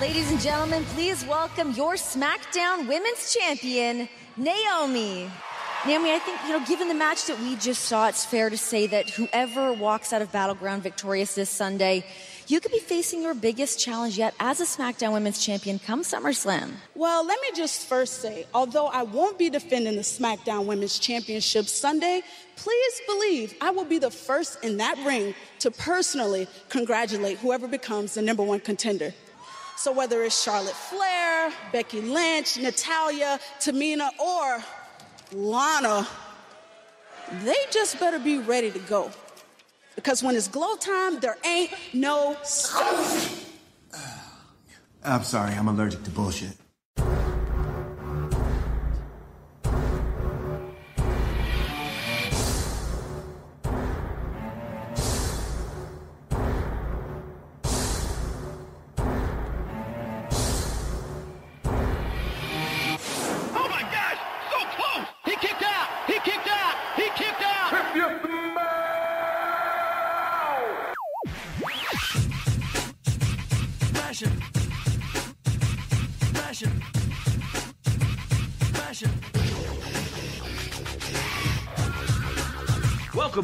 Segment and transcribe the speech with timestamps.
[0.00, 5.28] Ladies and gentlemen, please welcome your SmackDown Women's Champion, Naomi.
[5.84, 8.56] Naomi, I think, you know, given the match that we just saw, it's fair to
[8.56, 12.04] say that whoever walks out of Battleground victorious this Sunday,
[12.46, 16.74] you could be facing your biggest challenge yet as a SmackDown Women's Champion come SummerSlam.
[16.94, 21.66] Well, let me just first say, although I won't be defending the SmackDown Women's Championship
[21.66, 22.22] Sunday,
[22.54, 28.14] please believe I will be the first in that ring to personally congratulate whoever becomes
[28.14, 29.12] the number one contender.
[29.78, 34.58] So whether it's Charlotte Flair, Becky Lynch, Natalya, Tamina, or
[35.32, 36.04] Lana,
[37.44, 39.12] they just better be ready to go.
[39.94, 42.36] Because when it's glow time, there ain't no.
[45.04, 46.56] I'm sorry, I'm allergic to bullshit.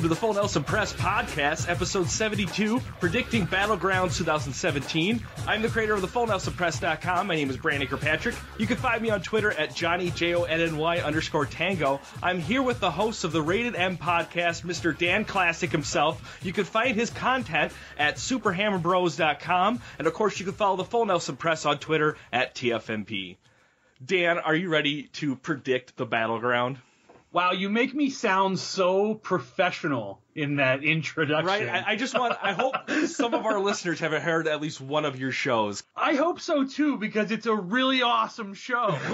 [0.04, 5.26] To the Full Nelson Press Podcast, episode 72, predicting Battlegrounds 2017.
[5.46, 7.26] I'm the creator of the FullNelsonPress.com.
[7.26, 8.34] My name is Brandon Kirkpatrick.
[8.58, 12.02] You can find me on Twitter at Johnny J O N N Y underscore Tango.
[12.22, 14.94] I'm here with the host of the Rated M podcast, Mr.
[14.96, 16.38] Dan Classic himself.
[16.42, 21.06] You can find his content at SuperHammerBros.com, and of course, you can follow the Full
[21.06, 23.38] Nelson Press on Twitter at TFNP.
[24.04, 26.76] Dan, are you ready to predict the battleground?
[27.34, 31.46] Wow, you make me sound so professional in that introduction.
[31.46, 31.68] Right?
[31.68, 32.76] I, I just want, I hope
[33.06, 35.82] some of our listeners have heard at least one of your shows.
[35.96, 38.96] I hope so too, because it's a really awesome show.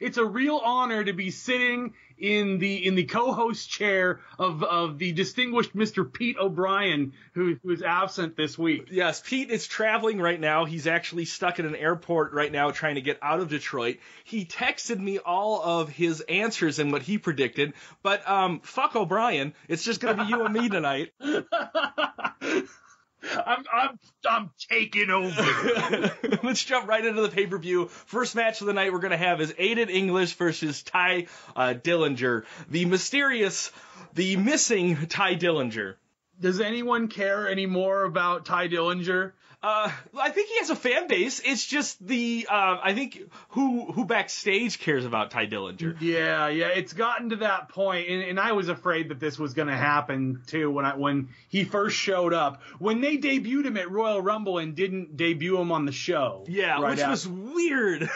[0.00, 4.96] it's a real honor to be sitting in the in the co-host chair of of
[4.98, 6.10] the distinguished Mr.
[6.10, 8.88] Pete O'Brien, who who is absent this week.
[8.90, 10.64] Yes, Pete is traveling right now.
[10.64, 13.98] He's actually stuck in an airport right now trying to get out of Detroit.
[14.22, 19.52] He texted me all of his answers and what he predicted, but um, fuck O'Brien.
[19.68, 21.12] It's just going to be you and me tonight.
[23.22, 26.12] I'm I'm I'm taking over.
[26.42, 27.86] Let's jump right into the pay per view.
[27.88, 31.74] First match of the night we're going to have is Aiden English versus Tye uh,
[31.74, 32.44] Dillinger.
[32.70, 33.70] The mysterious,
[34.14, 35.94] the missing Tye Dillinger.
[36.40, 39.32] Does anyone care anymore about Tye Dillinger?
[39.62, 41.40] Uh, I think he has a fan base.
[41.44, 45.98] It's just the uh, I think who who backstage cares about Tye Dillinger.
[46.00, 49.54] Yeah, yeah, it's gotten to that point, and, and I was afraid that this was
[49.54, 52.60] going to happen too when I when he first showed up.
[52.80, 56.44] When they debuted him at Royal Rumble and didn't debut him on the show.
[56.48, 57.10] Yeah, right which after.
[57.10, 58.10] was weird.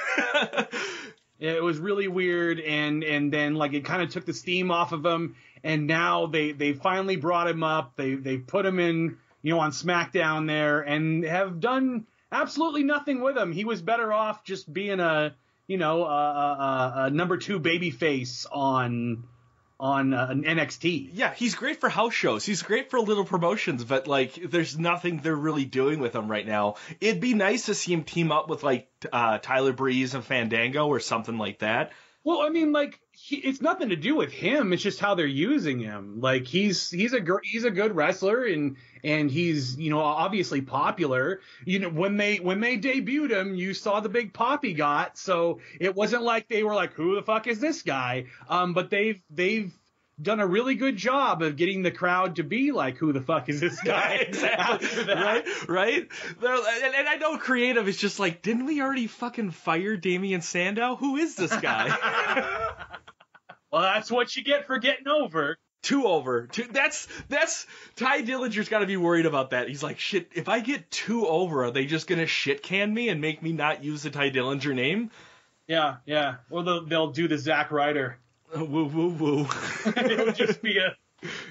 [1.38, 4.90] it was really weird, and and then like it kind of took the steam off
[4.90, 7.92] of him, and now they they finally brought him up.
[7.94, 13.20] They they put him in you know on SmackDown there, and have done absolutely nothing
[13.20, 13.52] with him.
[13.52, 15.36] He was better off just being a
[15.68, 19.22] you know a, a, a number two baby face on
[19.78, 21.10] on uh, an NXT.
[21.12, 22.44] yeah, he's great for house shows.
[22.44, 26.46] He's great for little promotions, but like there's nothing they're really doing with him right
[26.46, 26.74] now.
[27.00, 30.88] It'd be nice to see him team up with like uh, Tyler Breeze and Fandango
[30.88, 31.92] or something like that.
[32.24, 34.72] Well, I mean, like he, it's nothing to do with him.
[34.72, 36.20] It's just how they're using him.
[36.20, 40.60] Like he's he's a gr- he's a good wrestler and and he's you know obviously
[40.60, 41.40] popular.
[41.64, 45.18] You know when they when they debuted him, you saw the big pop he got.
[45.18, 48.26] So it wasn't like they were like, who the fuck is this guy?
[48.48, 49.76] Um, but they've they've
[50.22, 53.48] done a really good job of getting the crowd to be like, who the fuck
[53.48, 54.28] is this guy?
[54.30, 55.04] That.
[55.68, 56.08] right, right.
[56.38, 60.94] And, and I know creative is just like, didn't we already fucking fire Damien Sandow?
[60.94, 62.62] Who is this guy?
[63.72, 65.58] Well, that's what you get for getting over.
[65.82, 66.46] two over.
[66.46, 67.66] Two, that's that's
[67.96, 69.68] Tye Dillinger's got to be worried about that.
[69.68, 70.30] He's like, shit.
[70.34, 73.52] If I get two over, are they just gonna shit can me and make me
[73.52, 75.10] not use the Tye Dillinger name?
[75.66, 76.36] Yeah, yeah.
[76.48, 78.18] Well, they'll, they'll do the Zack Ryder.
[78.56, 79.44] Woo woo woo.
[80.06, 80.96] He'll just be a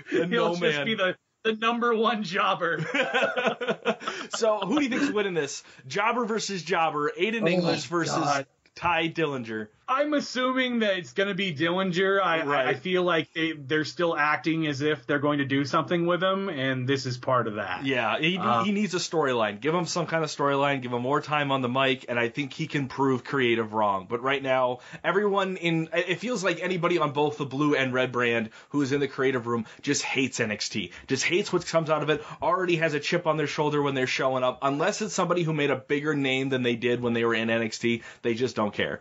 [0.10, 0.86] The he'll no just man.
[0.86, 2.80] be the the number one jobber.
[4.36, 5.64] so who do you think's winning this?
[5.86, 7.12] Jobber versus Jobber.
[7.20, 8.48] Aiden oh English versus God.
[8.76, 9.68] Tye Dillinger.
[9.88, 12.22] I'm assuming that it's going to be Dillinger.
[12.22, 12.68] I, Right.
[12.68, 16.06] I, I feel like they, they're still acting as if they're going to do something
[16.06, 17.86] with him, and this is part of that.
[17.86, 19.62] Yeah, he, Uh, he needs a storyline.
[19.62, 20.82] Give him some kind of storyline.
[20.82, 24.08] Give him more time on the mic, and I think he can prove creative wrong.
[24.10, 28.12] But right now, everyone in it feels like anybody on both the blue and red
[28.12, 30.92] brand who is in the creative room just hates NXT.
[31.08, 32.24] Just hates what comes out of it.
[32.42, 34.60] Already has a chip on their shoulder when they're showing up.
[34.62, 37.50] Unless it's somebody who made a bigger name than they did when they were in
[37.50, 39.00] NXT, they just don't care.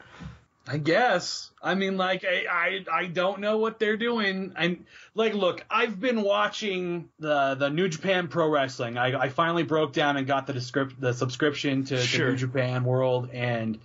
[0.66, 1.50] I guess.
[1.62, 4.52] I mean, like, I, I, I don't know what they're doing.
[4.56, 8.96] And like, look, I've been watching the the New Japan Pro Wrestling.
[8.96, 12.26] I, I finally broke down and got the descript the subscription to, Sure.
[12.26, 13.78] to New Japan World, and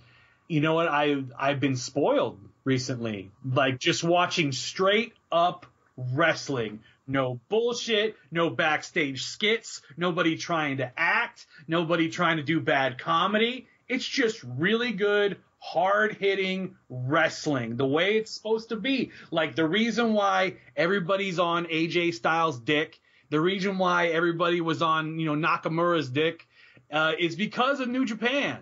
[0.48, 0.88] you know what?
[0.88, 3.30] I I've been spoiled recently.
[3.44, 5.66] Like, just watching straight up
[5.96, 6.80] wrestling.
[7.06, 13.66] No bullshit, no backstage skits, nobody trying to act, nobody trying to do bad comedy.
[13.88, 19.12] It's just really good, hard hitting wrestling, the way it's supposed to be.
[19.30, 22.98] Like the reason why everybody's on AJ Styles' dick,
[23.28, 26.46] the reason why everybody was on, you know, Nakamura's dick,
[26.90, 28.58] uh, is because of New Japan.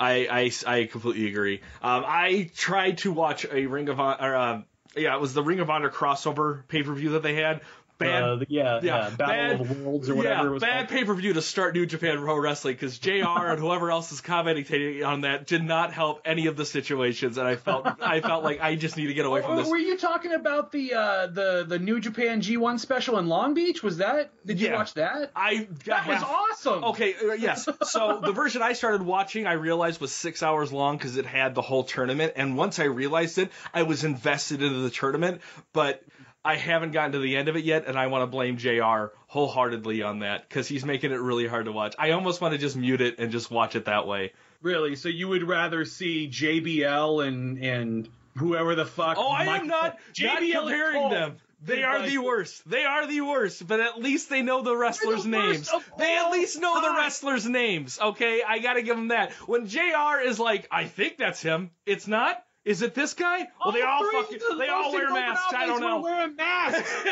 [0.00, 1.60] I, I, I completely agree.
[1.82, 4.62] Um, I tried to watch a Ring of Honor, uh,
[4.96, 7.62] yeah, it was the Ring of Honor crossover pay per view that they had.
[7.98, 11.04] Bad, Uh, yeah, yeah, Battle bad- of Worlds or whatever yeah, it was bad pay
[11.04, 13.10] per view to start New Japan Pro Wrestling because Jr.
[13.26, 17.48] and whoever else is commenting on that did not help any of the situations, and
[17.48, 19.68] I felt I felt like I just need to get away from this.
[19.68, 23.82] Were you talking about the uh, the the New Japan G1 special in Long Beach?
[23.82, 24.30] Was that?
[24.46, 24.76] Did you Yeah.
[24.76, 25.32] watch that?
[25.34, 26.84] I that was awesome.
[26.84, 27.68] Okay, uh, yes.
[27.82, 31.56] So the version I started watching, I realized was six hours long because it had
[31.56, 32.34] the whole tournament.
[32.36, 35.40] And once I realized it, I was invested into the tournament.
[35.72, 36.02] But
[36.44, 39.12] I haven't gotten to the end of it yet, and I want to blame Jr.
[39.26, 41.94] wholeheartedly on that because he's making it really hard to watch.
[41.98, 44.32] I almost want to just mute it and just watch it that way.
[44.62, 44.96] Really?
[44.96, 49.16] So you would rather see JBL and and whoever the fuck?
[49.18, 51.36] Oh, I am not, not JBL and comparing them.
[51.60, 52.68] They like- the worst.
[52.68, 53.66] They are the worst.
[53.66, 55.70] But at least they know the wrestlers' the names.
[55.98, 57.98] They at least know the wrestlers' names.
[58.00, 59.32] Okay, I gotta give them that.
[59.46, 60.20] When Jr.
[60.24, 61.72] is like, I think that's him.
[61.84, 62.42] It's not.
[62.64, 63.48] Is it this guy?
[63.64, 65.54] Well, they all fucking, the they all wear masks.
[65.54, 66.00] I don't know.
[66.00, 67.06] Wearing masks.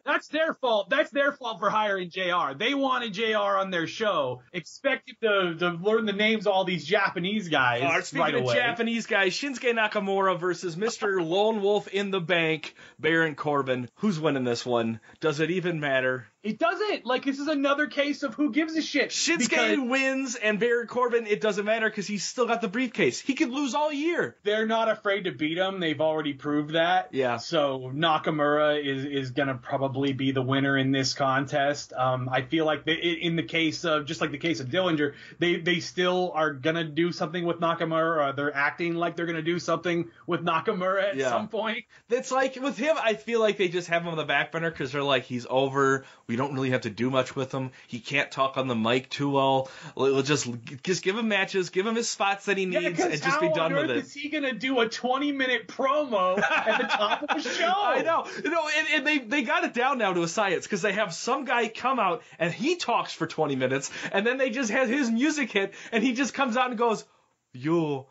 [0.04, 0.90] That's their fault.
[0.90, 2.54] That's their fault for hiring Jr.
[2.58, 3.36] They wanted Jr.
[3.36, 7.90] on their show, expected to, to learn the names of all these Japanese guys All
[7.90, 8.56] right, speaking right of away.
[8.56, 11.24] Japanese guys, Shinsuke Nakamura versus Mr.
[11.24, 13.88] Lone Wolf in the Bank, Baron Corbin.
[13.96, 15.00] Who's winning this one?
[15.20, 16.26] Does it even matter?
[16.44, 17.04] It doesn't.
[17.04, 19.10] Like this is another case of who gives a shit.
[19.10, 23.18] Shinsuke Because wins and Baron Corbin, it doesn't matter because he's still got the briefcase.
[23.20, 24.36] He could lose all year.
[24.44, 25.80] they're not afraid to beat him.
[25.80, 27.08] They've already proved that.
[27.12, 27.38] Yeah.
[27.38, 31.92] So Nakamura is is gonna probably be the winner in this contest.
[31.92, 35.14] Um, I feel like they, in the case of just like the case of Dillinger,
[35.40, 38.28] they they still are gonna do something with Nakamura.
[38.28, 41.30] Or they're acting like they're gonna do something with Nakamura at Yeah.
[41.30, 41.84] some point.
[42.08, 44.70] It's like with him, I feel like they just have him on the back burner
[44.70, 46.04] because they're like, he's over.
[46.26, 47.72] We don't really have to do much with him.
[47.86, 49.70] He can't talk on the mic too well.
[49.94, 50.48] We'll just
[50.82, 53.48] just give him matches, give him his spots that he needs, Yeah, and just be
[53.52, 53.96] done on with it.
[53.98, 57.70] is he gonna do a 20 minute promo at the top of the show?
[57.76, 60.64] I know, you know, and, and they they got it down now to a science
[60.64, 64.38] because they have some guy come out and he talks for 20 minutes, and then
[64.38, 67.04] they just have his music hit, and he just comes out and goes,
[67.52, 68.06] "You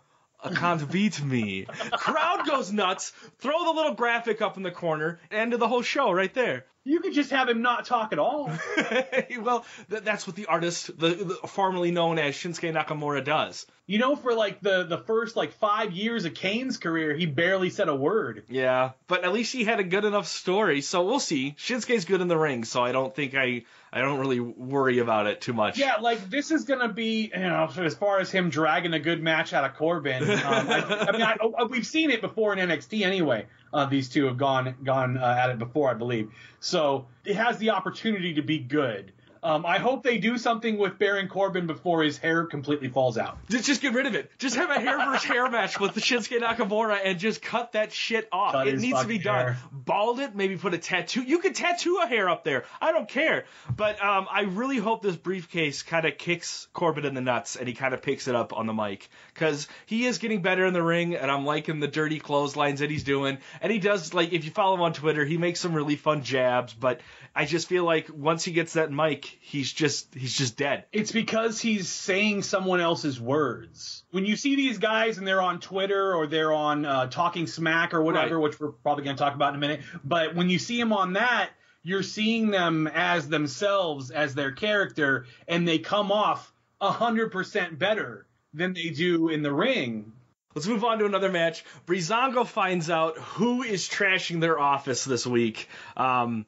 [0.53, 3.11] can't beat me." Crowd goes nuts.
[3.39, 5.19] Throw the little graphic up in the corner.
[5.31, 6.65] End of the whole show right there.
[6.87, 8.49] You could just have him not talk at all.
[9.41, 13.65] well, th- that's what the artist, the, the formerly known as Shinsuke Nakamura, does.
[13.87, 17.69] You know, for like the the first like five years of Kane's career, he barely
[17.69, 18.43] said a word.
[18.49, 21.55] Yeah, but at least he had a good enough story, so we'll see.
[21.57, 25.27] Shinsuke's good in the ring, so I don't think I I don't really worry about
[25.27, 25.77] it too much.
[25.77, 29.23] Yeah, like this is gonna be, you know, as far as him dragging a good
[29.23, 30.21] match out of Corbin.
[30.23, 33.45] Um, I, I mean, I, I- we've seen it before in NXT anyway.
[33.73, 36.31] Uh, these two have gone gone uh, at it before, I believe.
[36.59, 39.11] So it has the opportunity to be good.
[39.47, 43.37] Um, I hope they do something with Baron Corbin before his hair completely falls out.
[43.47, 44.29] Just, get rid of it.
[44.39, 47.93] Just have a hair versus hair match with the Shinsuke Nakamura and just cut that
[47.93, 48.51] shit off.
[48.51, 49.35] Cut it needs to be done.
[49.35, 49.57] hair.
[49.71, 51.23] Bald it, maybe put a tattoo.
[51.23, 52.65] You could tattoo a hair up there.
[52.81, 53.45] I don't care.
[53.73, 57.69] But um, I really hope this briefcase kind of kicks Corbin in the nuts and
[57.69, 60.73] he kind of picks it up on the mic because he is getting better in
[60.73, 63.37] the ring and I'm liking the dirty clotheslines that he's doing.
[63.61, 66.23] And he does like if you follow him on Twitter, he makes some really fun
[66.23, 66.73] jabs.
[66.73, 66.99] But
[67.33, 70.85] I just feel like once he gets that mic, he's just he's just dead.
[70.91, 74.03] It's because he's saying someone else's words.
[74.11, 77.93] When you see these guys and they're on Twitter or they're on uh, Talking Smack
[77.93, 78.43] or whatever, Right.
[78.43, 80.93] which we're probably going to talk about in a minute, but when you see them
[80.93, 81.49] on that,
[81.83, 86.51] you're seeing them as themselves, as their character, and they come off
[86.81, 90.11] a hundred percent better than they do in the ring.
[90.55, 91.63] Let's move on to another match.
[91.85, 95.69] Breezango finds out who is trashing their office this week.
[95.95, 96.47] Um,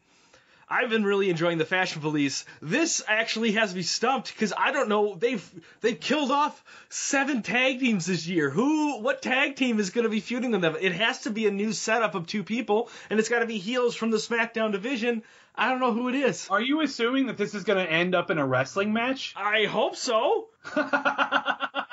[0.70, 2.46] I've been really enjoying the Fashion Police.
[2.62, 5.16] This actually has me stumped because I don't know.
[5.16, 5.44] They've
[5.82, 8.52] they've killed off seven tag teams this year.
[8.52, 10.78] Who, what tag team is going to be feuding with them?
[10.80, 13.58] It has to be a new setup of two people, and it's got to be
[13.58, 15.24] heels from the SmackDown division.
[15.56, 16.48] I don't know who it is.
[16.50, 19.34] Are you assuming that this is going to end up in a wrestling match?
[19.36, 20.50] I hope so.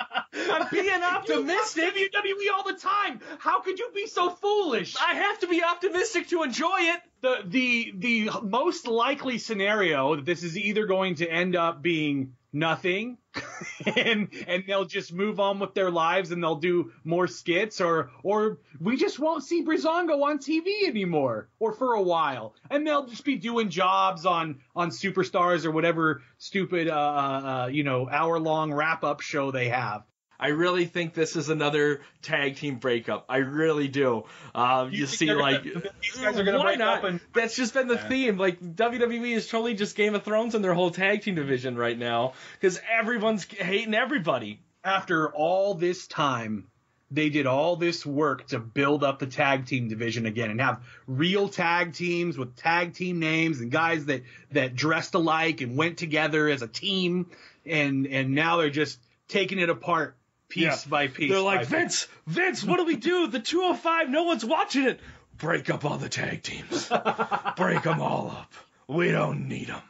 [0.50, 1.97] I'm being optimistic.
[1.97, 3.21] You WWE all the time.
[3.38, 4.97] How could you be so foolish?
[5.00, 7.00] I have to be optimistic to enjoy it.
[7.23, 12.35] the the the most likely scenario that this is either going to end up being
[12.57, 13.19] nothing
[13.97, 18.11] and and they'll just move on with their lives and they'll do more skits or
[18.23, 23.07] or we just won't see Breezango on TV anymore or for a while and they'll
[23.07, 28.09] just be doing jobs on on superstars or whatever stupid uh, uh uh, you know
[28.09, 30.02] hour long wrap up show they have
[30.38, 33.25] I really think this is another tag team breakup.
[33.28, 34.25] I really do.
[34.55, 36.99] Um, you, think see, like, gonna- these guys are why not?
[36.99, 38.37] up and- That's just been the theme.
[38.37, 41.99] Like WWE is totally just Game of Thrones in their whole tag team division right
[41.99, 44.61] now because everyone's hating everybody.
[44.85, 46.69] after all this time,
[47.11, 50.85] they did all this work to build up the tag team division again and have
[51.07, 55.99] real tag teams with tag team names and guys that that dressed alike and went
[55.99, 57.26] together as a team
[57.64, 60.16] and and now they're just taking it apart
[60.49, 61.31] piece by piece.
[61.31, 61.69] They're like, piece.
[61.69, 63.26] Vince, Vince, what do we do?
[63.26, 65.00] The 205, no one's watching it.
[65.38, 66.88] Break up all the tag teams.
[67.57, 68.53] Break them all up.
[68.88, 69.83] We don't need them.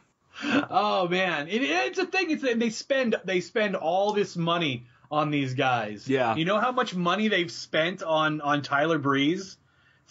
[0.69, 2.29] Oh man, it, it's a thing.
[2.31, 6.07] It's they spend they spend all this money on these guys.
[6.07, 6.35] Yeah.
[6.35, 9.57] You know how much money they've spent on on Tyler Breeze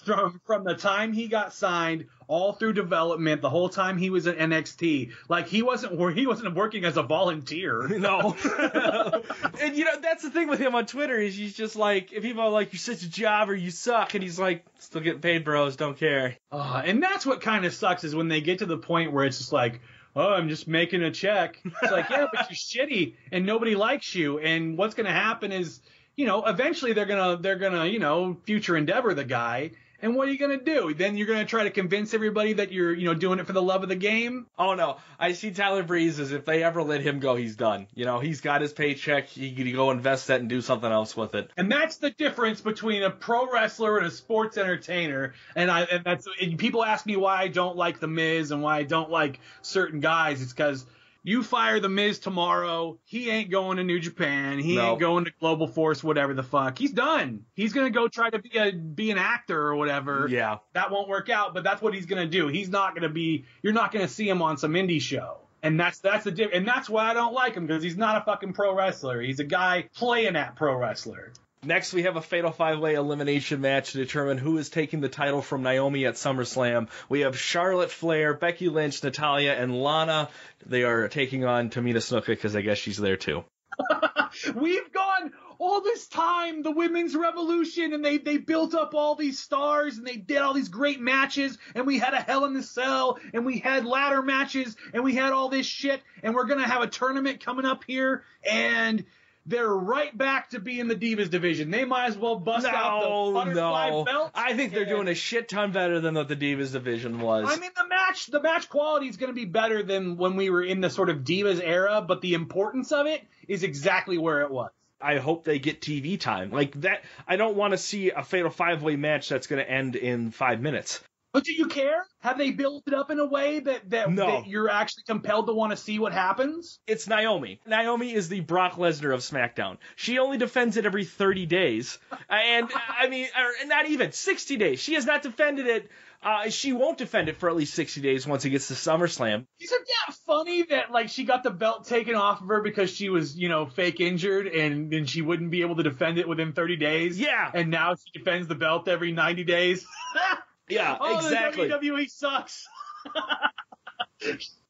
[0.06, 4.26] from from the time he got signed all through development, the whole time he was
[4.26, 5.10] at NXT.
[5.28, 7.88] Like he wasn't he wasn't working as a volunteer.
[8.06, 8.36] No.
[9.60, 12.22] and you know, that's the thing with him on Twitter is he's just like, if
[12.22, 15.44] people are like, you're such a jobber, you suck, and he's like, still getting paid,
[15.44, 16.36] bros, don't care.
[16.52, 19.24] Uh, and that's what kind of sucks is when they get to the point where
[19.24, 19.80] it's just like,
[20.14, 21.58] oh, I'm just making a check.
[21.64, 24.38] It's like, yeah, but you're shitty and nobody likes you.
[24.38, 25.80] And what's going to happen is,
[26.16, 29.72] you know, eventually they're gonna they're gonna you know future endeavor the guy.
[30.02, 30.94] And what are you gonna do?
[30.94, 33.62] Then you're gonna try to convince everybody that you're you know doing it for the
[33.62, 34.46] love of the game.
[34.58, 37.86] Oh no, I see Tyler Breeze as if they ever let him go, he's done.
[37.94, 41.16] You know, he's got his paycheck, he can go invest that and do something else
[41.16, 41.50] with it.
[41.56, 45.34] And that's the difference between a pro wrestler and a sports entertainer.
[45.54, 48.62] And I and that's and people ask me why I don't like the Miz and
[48.62, 50.42] why I don't like certain guys.
[50.42, 50.86] It's because
[51.26, 54.60] you fire the Miz tomorrow, he ain't going to New Japan.
[54.60, 54.92] He No.
[54.92, 56.78] ain't going to Global Force, whatever the fuck.
[56.78, 57.44] He's done.
[57.54, 60.28] He's gonna go try to be a be an actor or whatever.
[60.30, 60.58] Yeah.
[60.74, 62.46] That won't work out, but that's what he's gonna do.
[62.46, 63.44] He's not gonna be.
[63.62, 65.38] You're not gonna see him on some indie show.
[65.62, 68.22] And that's that's the diff- and that's why I don't like him because he's not
[68.22, 69.20] a fucking pro wrestler.
[69.20, 71.32] He's a guy playing at pro wrestler.
[71.64, 75.08] Next, we have a fatal five way elimination match to determine who is taking the
[75.08, 76.88] title from Naomi at SummerSlam.
[77.08, 80.28] We have Charlotte Flair, Becky Lynch, Natalya, and Lana.
[80.64, 83.44] They are taking on Tamina Snuka because I guess she's there too.
[84.54, 89.38] We've gone all this time, the women's revolution, and they they built up all these
[89.38, 92.62] stars and they did all these great matches, and we had a Hell in the
[92.62, 96.68] Cell, and we had ladder matches, and we had all this shit, and we're gonna
[96.68, 99.04] have a tournament coming up here, and
[99.46, 101.70] they're right back to being the Divas division.
[101.70, 104.04] They might as well bust out the butterfly no.
[104.04, 104.30] belt.
[104.34, 107.46] I think they're doing a shit ton better than what the Divas division was.
[107.48, 110.50] I mean, the match, the match quality is going to be better than when we
[110.50, 114.42] were in the sort of divas era, but the importance of it is exactly where
[114.42, 114.70] it was.
[115.00, 116.50] I hope they get TV time.
[116.50, 119.70] Like that, I don't want to see a fatal five way match that's going to
[119.70, 121.00] end in five minutes.
[121.36, 122.06] But do you care?
[122.20, 124.26] Have they built it up in a way that that, No.
[124.26, 126.80] that you're actually compelled to want to see what happens?
[126.86, 127.60] It's Naomi.
[127.66, 129.76] Naomi is the Brock Lesnar of SmackDown.
[129.96, 131.98] She only defends it every 30 days.
[132.30, 133.28] And, I mean,
[133.66, 134.80] not even 60 days.
[134.80, 135.90] She has not defended it.
[136.22, 139.44] Uh, she won't defend it for at least 60 days once it gets to SummerSlam.
[139.60, 143.10] Isn't that funny that like she got the belt taken off of her because she
[143.10, 146.54] was you know fake injured and then she wouldn't be able to defend it within
[146.54, 147.20] 30 days?
[147.20, 147.50] Yeah.
[147.52, 149.86] And now she defends the belt every 90 days.
[150.68, 151.68] Yeah, oh, exactly.
[151.68, 152.68] The WWE sucks.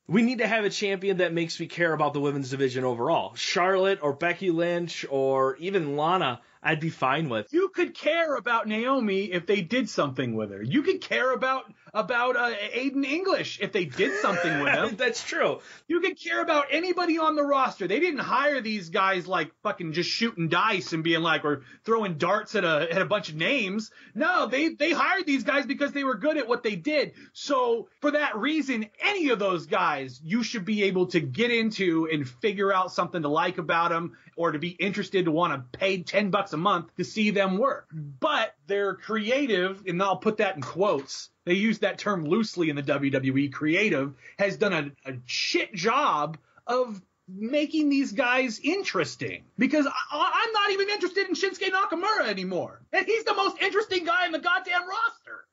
[0.09, 3.35] We need to have a champion that makes me care about the women's division overall.
[3.35, 7.53] Charlotte or Becky Lynch or even Lana, I'd be fine with.
[7.53, 10.63] you could care about Naomi if they did something with her.
[10.63, 14.97] You could care about about uh, Aiden English if they did something with him.
[14.99, 15.61] That's true.
[15.89, 17.89] You could care about anybody on the roster.
[17.89, 22.19] They didn't hire these guys like fucking just shooting dice and being like or throwing
[22.19, 23.91] darts at a at a bunch of names.
[24.15, 27.13] No, they they hired these guys because they were good at what they did.
[27.33, 32.09] So for that reason, any of those guys you should be able to get into
[32.13, 35.79] and figure out something to like about them or to be interested to want to
[35.79, 37.89] pay 10 bucks a month to see them work.
[37.93, 41.31] But they're creative, and I'll put that in quotes.
[41.45, 43.53] They use that term loosely in the WWE.
[43.53, 50.53] Creative has done a, a shit job of making these guys interesting because I, I'm
[50.53, 52.81] not even interested in Shinsuke Nakamura anymore.
[52.93, 55.45] And he's the most interesting guy in the goddamn roster.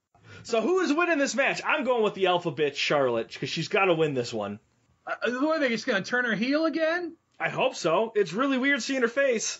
[0.43, 1.61] So who is winning this match?
[1.65, 4.59] I'm going with the alpha bitch Charlotte because she's got to win this one.
[5.05, 7.15] Uh, what, are they just going to turn her heel again?
[7.39, 8.11] I hope so.
[8.15, 9.59] It's really weird seeing her face.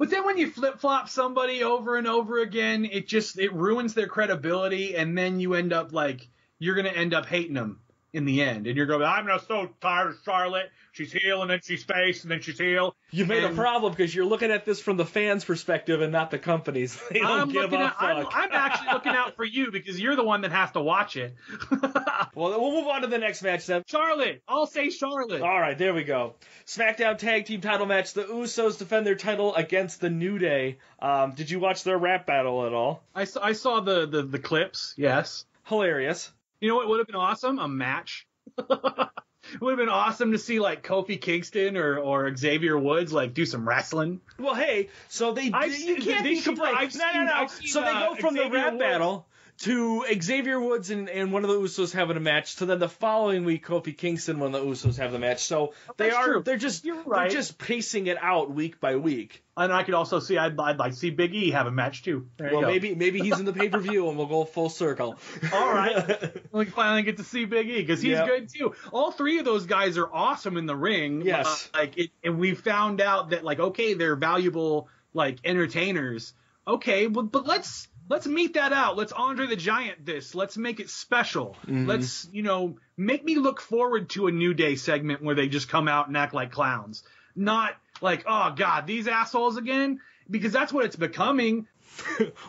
[0.00, 3.92] But then when you flip flop somebody over and over again, it just it ruins
[3.92, 6.26] their credibility, and then you end up like
[6.58, 7.80] you're gonna end up hating them
[8.12, 10.70] in the end, and you're going, I'm just so tired of Charlotte.
[10.92, 12.96] She's heel, and then she's face, and then she's heel.
[13.12, 16.12] You made and a problem because you're looking at this from the fans' perspective and
[16.12, 17.00] not the company's.
[17.10, 18.32] They don't I'm give looking a at, I'm, fuck.
[18.34, 21.34] I'm actually looking out for you because you're the one that has to watch it.
[22.32, 23.82] Well, we'll move on to the next match then.
[23.88, 25.42] Charlotte, I'll say Charlotte.
[25.42, 26.36] All right, there we go.
[26.64, 28.12] SmackDown Tag Team Title match.
[28.12, 30.78] The Usos defend their title against the New Day.
[31.00, 33.02] Um, did you watch their rap battle at all?
[33.16, 34.94] I saw, I saw the, the the clips.
[34.96, 35.44] Yes.
[35.64, 36.30] Hilarious.
[36.60, 37.58] You know what would have been awesome?
[37.58, 38.26] A match.
[38.58, 43.34] it would have been awesome to see like Kofi Kingston or or Xavier Woods like
[43.34, 44.20] do some wrestling.
[44.38, 46.76] Well, hey, so they I've you can't they be complaining.
[46.78, 47.46] I've no, no, no.
[47.46, 48.80] Seen, so they go uh, from the Xavier rap Woods.
[48.80, 49.26] battle
[49.60, 52.56] to Xavier Woods and, and one of the Usos having a match.
[52.56, 55.44] To then the following week, Kofi Kingston, one of the Usos have the match.
[55.44, 56.42] So they That's are true.
[56.42, 57.28] they're just You're right.
[57.28, 59.42] they're just pacing it out week by week.
[59.56, 62.02] And I could also see I'd, I'd like to see Big E have a match
[62.02, 62.26] too.
[62.38, 65.18] There Well, maybe maybe he's in the pay per view and we'll go full circle.
[65.52, 66.34] All right.
[66.52, 68.26] we finally get to see Big E because he's Yeah.
[68.26, 68.74] good too.
[68.92, 71.20] All three of those guys are awesome in the ring.
[71.20, 71.68] Yes.
[71.74, 76.32] Uh, like it, and we found out that like okay, they're valuable like entertainers.
[76.66, 78.98] Okay, but but let's let's meet that out.
[78.98, 80.34] Let's Andre the Giant this.
[80.34, 81.56] Let's make it special.
[81.62, 81.86] Mm-hmm.
[81.86, 85.70] Let's you know make me look forward to a New Day segment where they just
[85.70, 87.02] come out and act like clowns,
[87.34, 91.66] not like oh god these assholes again because that's what it's becoming.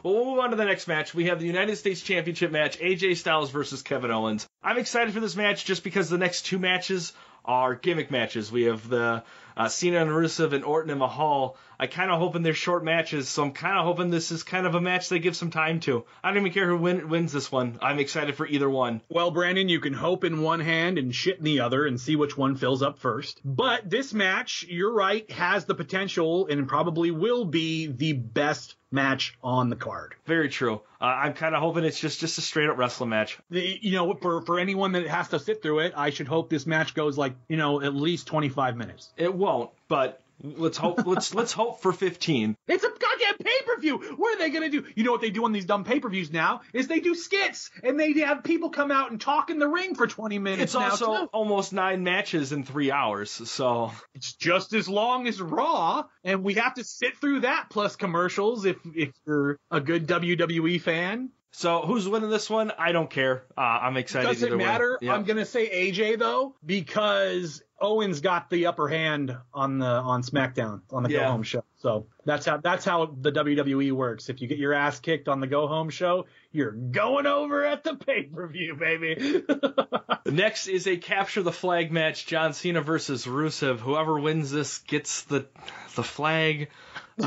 [0.04, 1.14] Well, we'll move on to the next match.
[1.14, 4.48] We have the United States Championship match, AJ Styles versus Kevin Owens.
[4.64, 7.14] I'm excited for this match just because the next two matches
[7.44, 8.52] are gimmick matches.
[8.52, 9.24] We have the
[9.62, 11.56] uh, Cena and Rusev and Orton and Mahal.
[11.80, 14.66] I kind of hoping they're short matches, so I'm kind of hoping this is kind
[14.66, 16.04] of a match they give some time to.
[16.24, 17.78] I don't even care who win, wins this one.
[17.80, 19.02] I'm excited for either one.
[19.08, 22.16] Well, Brandon, you can hope in one hand and shit in the other and see
[22.16, 23.40] which one fills up first.
[23.46, 29.38] But this match, you're right, has the potential and probably will be the best match
[29.42, 30.16] on the card.
[30.26, 30.82] Very true.
[31.00, 33.40] Uh, I'm kind of hoping it's just just a straight up wrestling match.
[33.50, 36.50] The, you know, for for anyone that has to sit through it, I should hope
[36.50, 39.12] this match goes like you know at least 25 minutes.
[39.18, 42.56] It won't, but let's hope let's let's hope for 15.
[42.68, 43.98] It's a goddamn pay per view.
[44.18, 44.86] What are they gonna do?
[44.96, 47.16] You know what they do on these dumb pay per views now is they do
[47.16, 50.64] skits and they have people come out and talk in the ring for 20 minutes.
[50.64, 51.30] It's now, also too.
[51.34, 56.56] almost nine matches in three hours, so it's just as long as Raw, and we
[56.56, 61.30] have to sit through that plus commercials if if you're a good WWE fan.
[61.52, 62.72] So who's winning this one?
[62.78, 63.44] I don't care.
[63.58, 64.30] Uh, I'm excited.
[64.30, 64.64] Either way.
[64.64, 64.98] matter.
[65.02, 65.14] Yeah.
[65.14, 70.82] I'm gonna say AJ though because Owens got the upper hand on the on SmackDown
[70.92, 71.20] on the Yeah.
[71.20, 71.64] Go Home show.
[71.80, 74.30] So that's how that's how the WWE works.
[74.30, 77.84] If you get your ass kicked on the Go Home show, you're going over at
[77.84, 79.44] the pay per view, baby.
[80.26, 83.80] Next is a capture the flag match: John Cena versus Rusev.
[83.80, 85.48] Whoever wins this gets the
[85.96, 86.70] the flag.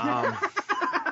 [0.00, 0.36] Um,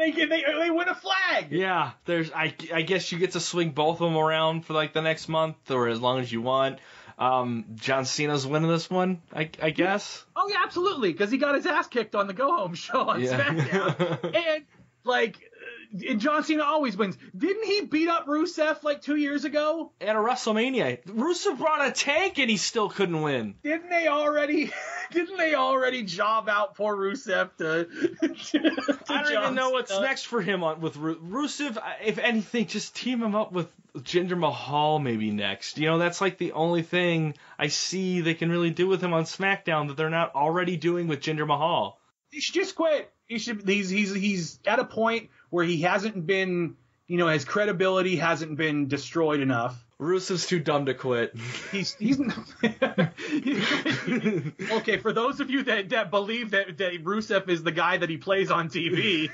[0.00, 1.48] they get they they win a flag.
[1.50, 2.32] yeah, there's.
[2.32, 5.28] I I guess you get to swing both of them around for like the next
[5.28, 6.78] month or as long as you want.
[7.18, 10.24] Um, John Cena's winning this one, I, I guess.
[10.34, 13.20] Oh yeah, absolutely, because he got his ass kicked on the Go Home show on
[13.22, 13.38] Yeah.
[13.42, 14.64] SmackDown, and
[15.04, 15.49] like,
[15.92, 17.16] and John Cena always wins.
[17.36, 19.92] Didn't he beat up Rusev like two years ago?
[20.00, 23.54] At a WrestleMania, Rusev brought a tank and he still couldn't win.
[23.62, 24.70] Didn't they already?
[25.10, 27.84] Didn't they already job out poor Rusev to?
[27.86, 30.06] to I don't John even know what's Cena?
[30.06, 31.76] next for him on with Ru- Rusev.
[31.76, 35.78] Uh, if anything, just team him up with Jinder Mahal maybe next.
[35.78, 39.12] You know, that's like the only thing I see they can really do with him
[39.12, 41.98] on SmackDown that they're not already doing with Jinder Mahal.
[42.30, 43.12] He should just quit.
[43.26, 43.68] He should.
[43.68, 46.76] He's he's he's at a point where he hasn't been.
[47.06, 49.84] You know, his credibility hasn't been destroyed enough.
[50.00, 51.36] Rusev's too dumb to quit.
[51.72, 52.20] He's he's
[54.70, 54.98] okay.
[54.98, 58.16] For those of you that, that believe that that Rusev is the guy that he
[58.16, 59.28] plays on TV,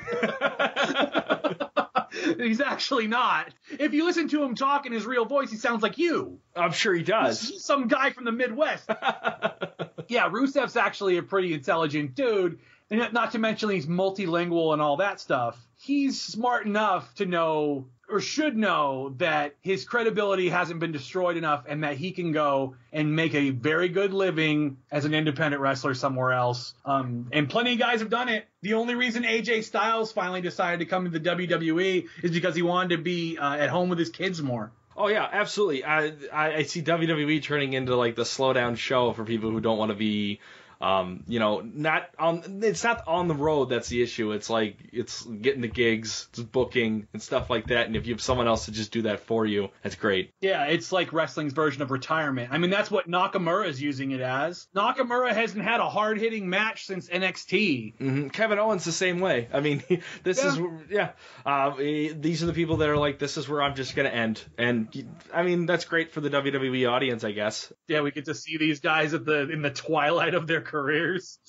[2.38, 3.52] He's actually not.
[3.70, 6.38] If you listen to him talk in his real voice, he sounds like you.
[6.54, 7.48] I'm sure he does.
[7.48, 8.84] He's some guy from the Midwest.
[10.08, 12.58] yeah, Rusev's actually a pretty intelligent dude.
[12.90, 15.58] And not to mention he's multilingual and all that stuff.
[15.78, 21.64] He's smart enough to know or should know that his credibility hasn't been destroyed enough
[21.66, 25.94] and that he can go and make a very good living as an independent wrestler
[25.94, 26.74] somewhere else.
[26.84, 28.46] Um, and plenty of guys have done it.
[28.62, 32.62] The only reason AJ Styles finally decided to come to the WWE is because he
[32.62, 34.70] wanted to be uh, at home with his kids more.
[34.96, 35.84] Oh yeah, absolutely.
[35.84, 39.60] I, I I see WWE turning into like the slow down show for people who
[39.60, 40.40] don't want to be
[40.80, 42.60] um, you know, not on.
[42.62, 44.32] It's not on the road that's the issue.
[44.32, 47.86] It's like it's getting the gigs, it's booking and stuff like that.
[47.86, 50.32] And if you have someone else to just do that for you, that's great.
[50.40, 52.50] Yeah, it's like wrestling's version of retirement.
[52.52, 54.66] I mean, that's what Nakamura is using it as.
[54.74, 57.96] Nakamura hasn't had a hard hitting match since NXT.
[57.98, 58.28] Mm-hmm.
[58.28, 59.48] Kevin Owens the same way.
[59.52, 59.82] I mean,
[60.22, 60.48] this Yeah.
[60.52, 60.58] is
[60.90, 61.10] yeah.
[61.44, 64.42] Uh, these are the people that are like, this is where I'm just gonna end.
[64.58, 64.88] And
[65.32, 67.72] I mean, that's great for the WWE audience, I guess.
[67.88, 71.38] Yeah, we get to see these guys at the in the twilight of their careers.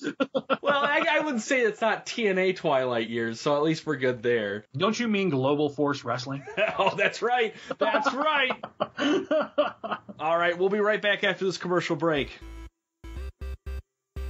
[0.60, 4.22] Well, I, I would say it's not TNA Twilight years, so at least we're good
[4.22, 4.64] there.
[4.76, 6.42] Don't you mean Global Force Wrestling?
[6.78, 7.54] oh, that's right.
[7.78, 8.52] That's right.
[10.20, 12.38] All right, we'll be right back after this commercial break.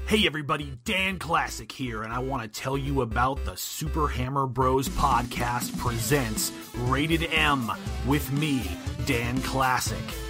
[0.07, 4.46] Hey everybody, Dan Classic here, and I want to tell you about the Super Hammer
[4.46, 7.70] Bros podcast presents Rated M
[8.07, 8.62] with me,
[9.07, 10.27] Dan Classic.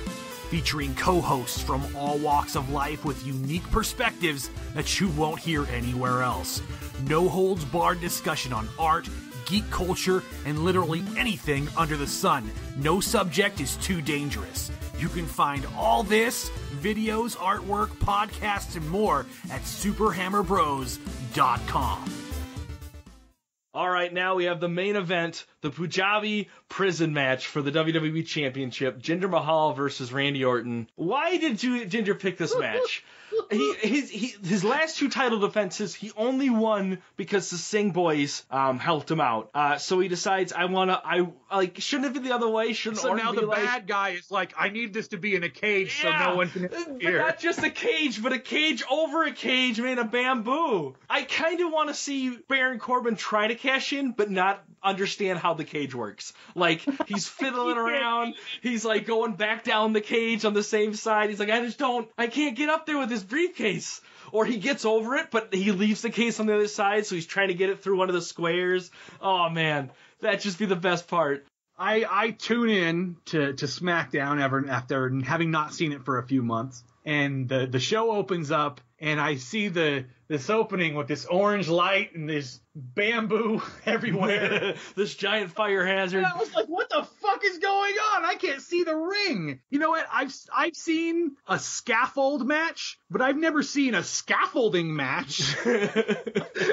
[0.50, 5.66] Featuring co hosts from all walks of life with unique perspectives that you won't hear
[5.66, 6.62] anywhere else.
[7.06, 9.06] No holds barred discussion on art,
[9.44, 12.50] geek culture, and literally anything under the sun.
[12.78, 14.70] No subject is too dangerous.
[14.98, 16.48] You can find all this,
[16.80, 22.12] videos, artwork, podcasts, and more at superhammerbros.com.
[23.74, 28.26] All right, now we have the main event, the Punjabi prison match for the WWE
[28.26, 30.88] Championship, Jinder Mahal versus Randy Orton.
[30.94, 33.04] Why did you, Jinder pick this match?
[33.50, 38.44] he, his, he, his last two title defenses, he only won because the Singh boys
[38.50, 39.50] um, helped him out.
[39.54, 42.72] Uh, so he decides, I want to, I like, shouldn't it be the other way?
[42.72, 45.18] Shouldn't so Orton now be the like, bad guy is like, I need this to
[45.18, 47.18] be in a cage so no one can But interfere.
[47.18, 50.94] not just a cage, but a cage over a cage made of bamboo.
[51.08, 55.38] I kind of want to see Baron Corbin try to cash in, but not understand
[55.38, 56.32] how the cage works.
[56.54, 61.30] Like he's fiddling around, he's like going back down the cage on the same side.
[61.30, 64.00] He's like, I just don't, I can't get up there with this briefcase.
[64.30, 67.14] Or he gets over it, but he leaves the case on the other side, so
[67.14, 68.90] he's trying to get it through one of the squares.
[69.22, 71.46] Oh man, that'd just be the best part.
[71.78, 76.26] I, I tune in to, to SmackDown ever after having not seen it for a
[76.26, 81.08] few months, and the the show opens up, and I see the this opening with
[81.08, 84.74] this orange light and this bamboo everywhere.
[84.94, 86.18] this giant fire hazard.
[86.18, 88.24] And I was like, what the fuck is going on?
[88.26, 89.60] I can't see the ring.
[89.70, 90.06] You know what?
[90.12, 95.56] I've I've seen a scaffold match, but I've never seen a scaffolding match.
[95.64, 95.88] and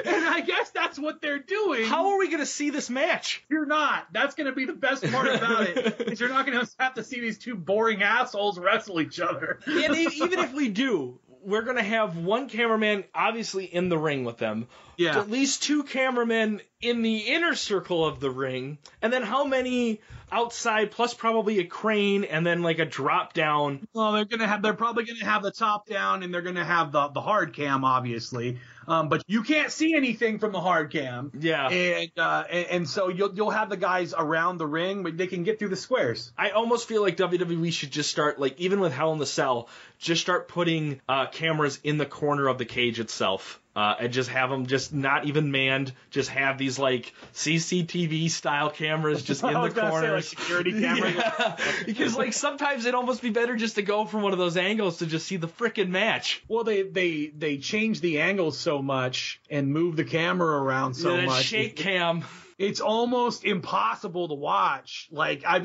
[0.04, 1.86] I guess that's what they're doing.
[1.86, 3.42] How are we gonna see this match?
[3.48, 4.06] You're not.
[4.12, 6.12] That's going to be the best part about it.
[6.12, 9.60] Is you're not going to have to see these two boring assholes wrestle each other.
[9.66, 14.36] and even if we do, we're gonna have one cameraman obviously in the ring with
[14.36, 14.66] them.
[14.96, 15.18] Yeah.
[15.18, 20.00] At least two cameramen in the inner circle of the ring, and then how many
[20.32, 20.90] outside?
[20.90, 23.86] Plus probably a crane, and then like a drop down.
[23.92, 24.60] Well, they're gonna have.
[24.60, 27.84] They're probably gonna have the top down, and they're gonna have the the hard cam,
[27.84, 28.58] obviously.
[28.88, 31.32] Um, but you can't see anything from the hard cam.
[31.38, 31.68] Yeah.
[31.68, 35.26] And uh, and, and so you'll you'll have the guys around the ring, but they
[35.26, 36.32] can get through the squares.
[36.36, 39.68] I almost feel like WWE should just start like even with Hell in the Cell,
[39.98, 43.60] just start putting uh, cameras in the corner of the cage itself.
[43.76, 45.92] Uh, and just have them just not even manned.
[46.10, 51.14] Just have these like CCTV style cameras just in the say, like, security cameras.
[51.14, 51.56] Yeah.
[51.86, 54.98] because like sometimes it'd almost be better just to go from one of those angles
[54.98, 56.42] to just see the frickin' match.
[56.48, 61.14] Well, they they they change the angles so much and move the camera around so
[61.14, 61.44] Yeah, much.
[61.44, 62.24] shake cam.
[62.58, 65.08] It's almost impossible to watch.
[65.10, 65.58] Like I,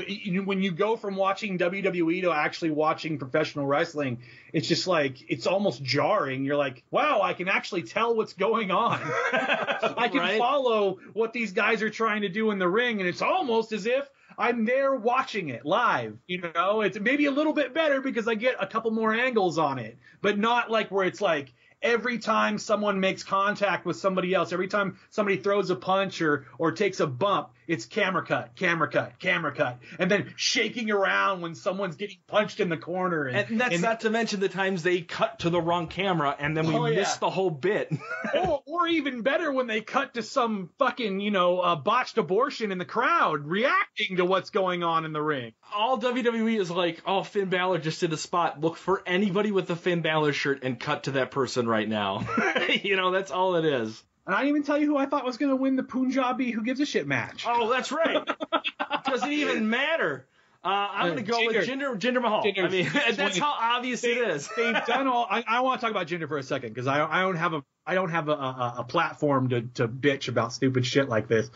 [0.44, 5.48] when you go from watching WWE to actually watching professional wrestling, it's just like it's
[5.48, 6.44] almost jarring.
[6.44, 9.00] You're like, wow, I can actually tell what's going on.
[9.34, 10.38] I can Right?
[10.38, 13.86] follow what these guys are trying to do in the ring, and it's almost as
[13.86, 16.18] if I'm there watching it live.
[16.28, 19.58] You know, it's maybe a little bit better because I get a couple more angles
[19.58, 24.34] on it, but not like where it's like every time someone makes contact with somebody
[24.34, 28.56] else, every time somebody throws a punch or or takes a bump, it's camera cut,
[28.56, 33.26] camera cut, camera cut, and then shaking around when someone's getting punched in the corner.
[33.28, 36.36] And, And that's and- not to mention the times they cut to the wrong camera
[36.38, 37.00] and then we Oh, yeah.
[37.00, 37.92] miss the whole bit.
[38.36, 42.72] or, or even better when they cut to some fucking, you know, uh, botched abortion
[42.72, 45.54] in the crowd reacting to what's going on in the ring.
[45.74, 48.60] All WWE is like, oh, Finn Balor just did a spot.
[48.60, 52.28] Look for anybody with a Finn Balor shirt and cut to that person right now.
[52.84, 54.04] you know, that's all it is.
[54.26, 56.52] And I didn't even tell you who I thought was going to win the Punjabi
[56.52, 57.46] Who Gives a Shit match.
[57.48, 58.28] Oh, that's right.
[59.06, 60.28] Doesn't even matter.
[60.64, 61.98] Uh, I'm Uh, going to go with Jinder.
[61.98, 62.44] Jinder, Jinder Mahal.
[62.44, 64.48] Jinder I mean, that's how obvious it is.
[64.56, 65.26] They've done all.
[65.28, 67.54] I, I want to talk about Jinder for a second because I, I don't have
[67.54, 71.28] a I don't have a, a, a platform to, to bitch about stupid shit like
[71.28, 71.50] this.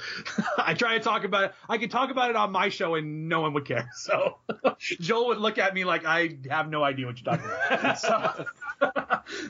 [0.58, 1.54] I try to talk about it.
[1.69, 3.91] I could talk about it on my show and no one would care.
[3.95, 4.38] So
[4.80, 7.99] Joel would look at me like I have no idea what you're talking about.
[7.99, 8.45] so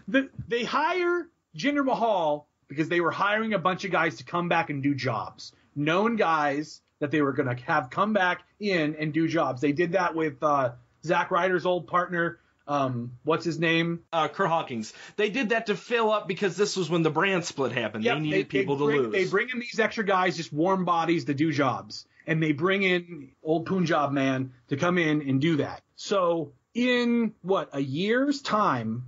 [0.10, 4.50] the, they hire Jinder Mahal because they were hiring a bunch of guys to come
[4.50, 5.54] back and do jobs.
[5.76, 9.62] Known guys that they were going to have come back in and do jobs.
[9.62, 10.72] They did that with uh,
[11.04, 12.40] Zack Ryder's old partner.
[12.68, 14.02] Um, what's his name?
[14.12, 14.94] Uh, Kurt Hawkins.
[15.18, 18.04] They did that to fill up because this was when the brand split happened.
[18.04, 19.12] Yep, they needed people bring, to lose.
[19.12, 22.82] They bring in these extra guys, just warm bodies to do jobs, and they bring
[22.82, 25.84] in old Punjab man to come in and do that.
[25.96, 29.06] So in what a year's time,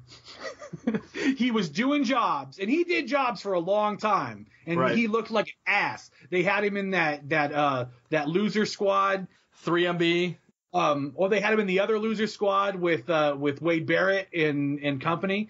[1.38, 4.96] he was doing jobs, and he did jobs for a long time, and Right.
[4.96, 6.10] he looked like an ass.
[6.30, 9.28] They had him in that that uh that loser squad.
[9.66, 10.38] 3MB.
[10.74, 14.28] Um, or they had him in the other loser squad with uh, with Wade Barrett
[14.34, 15.50] and and company.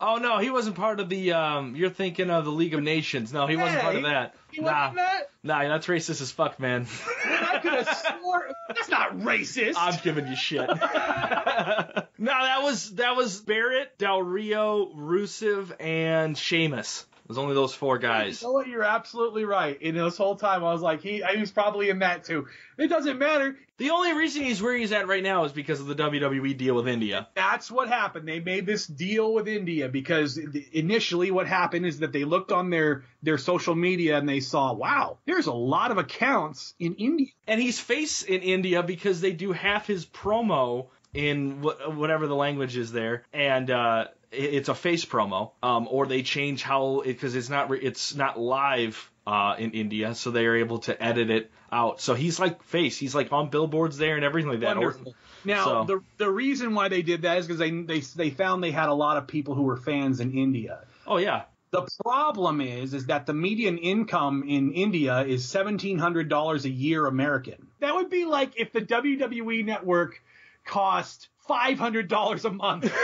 [0.00, 1.32] Oh no, he wasn't part of the.
[1.32, 3.32] Um, you're thinking of the League of Nations.
[3.32, 4.34] No, he wasn't part of that.
[4.50, 5.30] He nah, wasn't that.
[5.42, 6.86] nah, that's racist as fuck, man.
[7.24, 9.74] I could have swore that's not racist.
[9.76, 10.66] I'm giving you shit.
[10.68, 17.04] no, that was that was Barrett, Del Rio, Rusev, and Sheamus.
[17.28, 18.40] It was only those four guys.
[18.40, 18.68] You know what?
[18.68, 19.78] You're absolutely right.
[19.82, 22.46] And this whole time, I was like, he, he was probably in that too.
[22.78, 23.58] It doesn't matter.
[23.76, 26.74] The only reason he's where he's at right now is because of the WWE deal
[26.74, 27.28] with India.
[27.34, 28.26] That's what happened.
[28.26, 30.38] They made this deal with India because
[30.72, 34.72] initially what happened is that they looked on their their social media and they saw,
[34.72, 37.28] wow, there's a lot of accounts in India.
[37.46, 42.34] And he's face in India because they do half his promo in wh- whatever the
[42.34, 45.52] language is there, and uh, it's a face promo.
[45.62, 50.14] Um, or they change how because it's not re- it's not live uh, in India,
[50.14, 52.00] so they are able to edit it out.
[52.00, 52.96] So he's like face.
[52.98, 54.76] He's like on billboards there and everything like that.
[54.76, 55.14] Wonderful.
[55.44, 58.62] Now So- the the reason why they did that is because they they they found
[58.62, 60.80] they had a lot of people who were fans in India.
[61.06, 61.42] oh yeah.
[61.70, 66.70] The problem is, is that the median income in India is seventeen hundred dollars a
[66.70, 67.66] year American.
[67.80, 70.22] That would be like if the WWE network
[70.64, 72.84] cost five hundred dollars a month.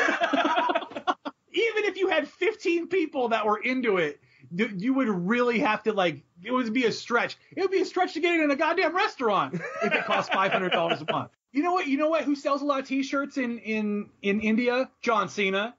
[1.54, 4.20] Even if you had fifteen people that were into it,
[4.54, 6.22] you would really have to like.
[6.42, 7.36] It would be a stretch.
[7.56, 10.32] It would be a stretch to get it in a goddamn restaurant if it cost
[10.32, 11.30] five hundred dollars a month.
[11.52, 11.86] You know what?
[11.86, 12.24] You know what?
[12.24, 14.90] Who sells a lot of T-shirts in in in India?
[15.00, 15.74] John Cena.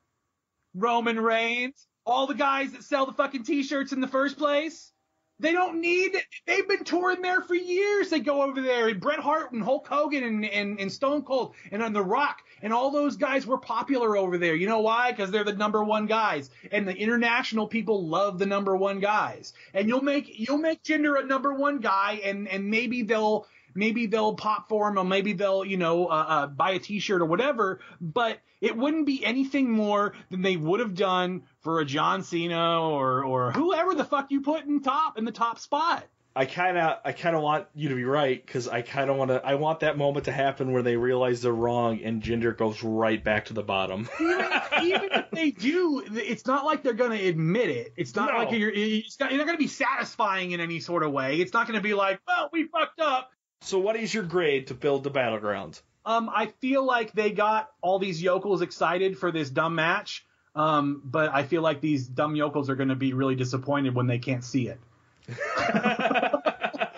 [0.76, 4.92] Roman Reigns, all the guys that sell the fucking t-shirts in the first place.
[5.40, 6.16] They don't need.
[6.46, 8.10] They've been touring there for years.
[8.10, 11.56] They go over there, and Bret Hart and Hulk Hogan and, and, and Stone Cold
[11.72, 14.56] and on The Rock and all those guys were popular over there.
[14.56, 15.12] You know why?
[15.12, 19.54] Because they're the number one guys, and the international people love the number one guys.
[19.74, 24.08] And you'll make you'll make Jinder a number one guy, and and maybe they'll maybe
[24.08, 27.26] they'll pop for him, or maybe they'll you know uh, uh, buy a T-shirt or
[27.26, 27.80] whatever.
[28.02, 32.82] But it wouldn't be anything more than they would have done for a John Cena
[32.82, 36.06] or or whoever the fuck you put in top in the top spot.
[36.38, 39.16] I kind of I kind of want you to be right because I kind of
[39.16, 42.56] want to I want that moment to happen where they realize they're wrong and Jinder
[42.58, 44.10] goes right back to the bottom.
[44.20, 47.94] Even, if they do, it's not like they're going to admit it.
[47.96, 48.40] It's not No.
[48.40, 51.38] like you're, it's not, you're not going to be satisfying in any sort of way.
[51.40, 53.32] It's not going to be like, well, we fucked up.
[53.62, 55.82] so what is your grade to build the battleground?
[56.06, 60.26] Um, I feel like they got all these yokels excited for this dumb match.
[60.54, 64.08] Um, but I feel like these dumb yokels are going to be really disappointed when
[64.08, 64.80] they can't see it.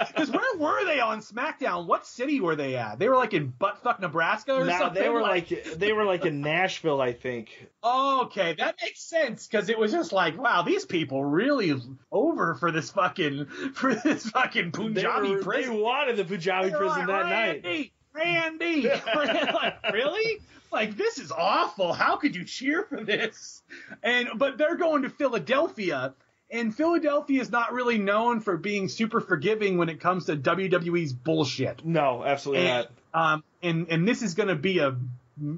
[0.08, 1.86] Because where were they on SmackDown?
[1.86, 2.98] What city were they at?
[2.98, 5.04] They were like in buttfuck Nebraska or No, something.
[5.04, 7.68] they were like they were like in Nashville, I think.
[7.84, 11.80] okay, that makes sense because it was just like, wow, these people really
[12.12, 15.74] over for this fucking for this fucking They, Punjabi prison.
[15.76, 17.64] they wanted the Punjabi prison like, that night.
[17.64, 18.90] Randy, Randy,
[19.54, 20.42] like really?
[20.72, 21.94] Like this is awful.
[21.94, 23.62] How could you cheer for this?
[24.02, 26.16] And but they're going to Philadelphia,
[26.50, 31.14] and Philadelphia is not really known for being super forgiving when it comes to WWE's
[31.14, 31.84] bullshit.
[31.86, 33.34] No, absolutely And, not.
[33.34, 34.96] um, and and this is going to be a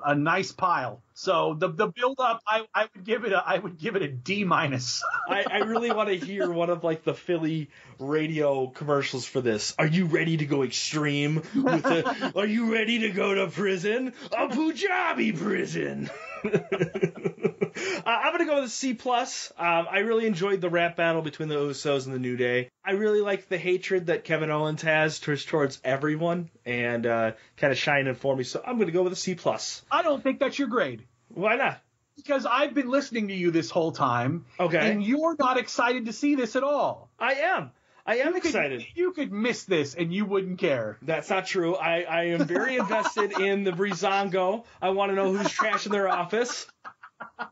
[0.04, 1.02] a nice pile.
[1.14, 4.02] So the the build up, I, I would give it a I would give it
[4.02, 5.02] a D minus.
[5.30, 9.74] I, I really want to hear one of like the Philly radio commercials for this.
[9.80, 11.36] Are you ready to go extreme?
[11.56, 14.14] With the, are you ready to go to prison?
[14.38, 16.10] A Punjabi prison.
[17.98, 19.52] uh, I'm gonna go with a C plus.
[19.58, 22.70] Um, I really enjoyed the rap battle between the Usos and the New Day.
[22.84, 27.72] I really like the hatred that Kevin Owens has towards, towards everyone, and uh, kind
[27.72, 28.44] of shining for me.
[28.44, 29.84] So I'm gonna go with a C plus.
[29.92, 31.04] I don't think that's your grade.
[31.30, 31.82] Why not?
[32.16, 34.46] Because I've been listening to you this whole time.
[34.60, 34.92] Okay.
[34.92, 37.10] And you're not excited to see this at all.
[37.18, 37.72] I am.
[38.06, 38.86] I am You could- excited.
[38.96, 40.98] you could miss this and you wouldn't care.
[41.04, 41.76] That's not true.
[41.76, 44.66] I, I am very invested in the Breezango.
[44.82, 46.66] I want to know who's trashing their office.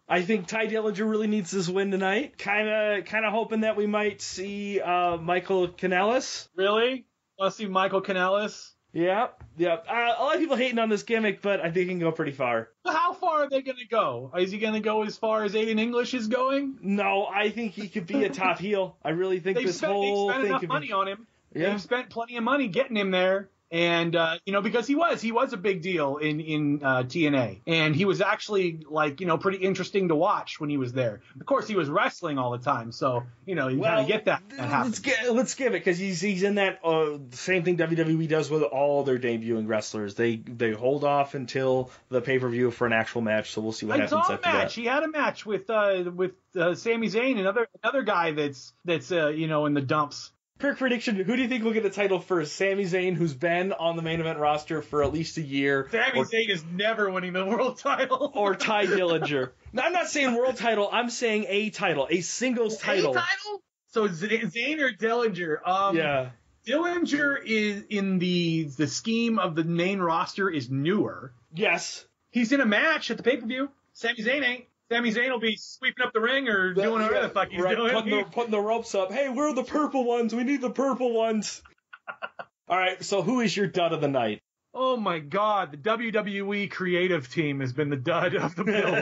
[0.08, 2.38] I think Tye Dillinger really needs this win tonight.
[2.38, 6.47] Kind of, kind of hoping that we might see uh, Michael Kanellis.
[6.56, 7.06] Really?
[7.39, 8.71] Want to see Michael Kanellis?
[8.93, 9.86] Yep, yep.
[9.88, 12.12] Uh, a lot of people hating on this gimmick, but I think he can go
[12.12, 12.69] pretty far.
[12.86, 14.32] How far are they going to go?
[14.36, 16.80] Is he going to go as far as Aiden English is going?
[16.82, 18.97] No, I think he could be a top heel.
[19.04, 20.93] I really think They've this spent, they've whole spent thing enough money be.
[20.93, 21.28] on him.
[21.54, 21.71] Yeah.
[21.71, 23.50] They've spent plenty of money getting him there.
[23.69, 27.03] And uh, you know because he was he was a big deal in in uh,
[27.03, 30.93] TNA and he was actually like you know pretty interesting to watch when he was
[30.93, 31.21] there.
[31.39, 34.25] Of course he was wrestling all the time, so you know you kind of get
[34.25, 34.41] that.
[34.51, 38.27] that let's get let's give it because he's he's in that uh, same thing WWE
[38.27, 40.15] does with all their debuting wrestlers.
[40.15, 43.51] They they hold off until the pay per view for an actual match.
[43.51, 44.75] So we'll see what I happens saw a after match.
[44.75, 44.82] that.
[44.82, 49.12] He had a match with uh, with uh, Sami Zayn, another another guy that's that's
[49.12, 50.32] uh, you know in the dumps.
[50.60, 52.56] Quick prediction: Who do you think will get the title first?
[52.56, 56.20] Sami Zayn, who's been on the main event roster for at least a year, Sami
[56.20, 58.32] or, Zayn is never winning the world title.
[58.34, 59.52] or Tye Dillinger.
[59.74, 60.89] No, I'm not saying world title.
[60.91, 63.12] I'm saying a title, a singles title.
[63.12, 63.62] A title?
[63.89, 65.58] So Zayn or Dillinger?
[65.67, 66.30] Um, Yeah.
[66.65, 71.32] Dillinger is in the the scheme of the main roster is newer.
[71.54, 72.06] Yes.
[72.32, 73.70] He's in a match at the pay per view.
[73.93, 74.65] Sami Zayn ain't.
[74.91, 77.76] Sami Zayn will be sweeping up the ring or doing whatever the fuck he's right,
[77.76, 77.93] doing.
[77.93, 79.12] Putting the, putting the ropes up.
[79.12, 80.34] Hey, where are the purple ones?
[80.34, 81.62] We need the purple ones.
[82.69, 83.04] All right.
[83.04, 84.41] So who is your dud of the night?
[84.80, 88.93] Oh my god, the WWE creative team has been the dud of the build.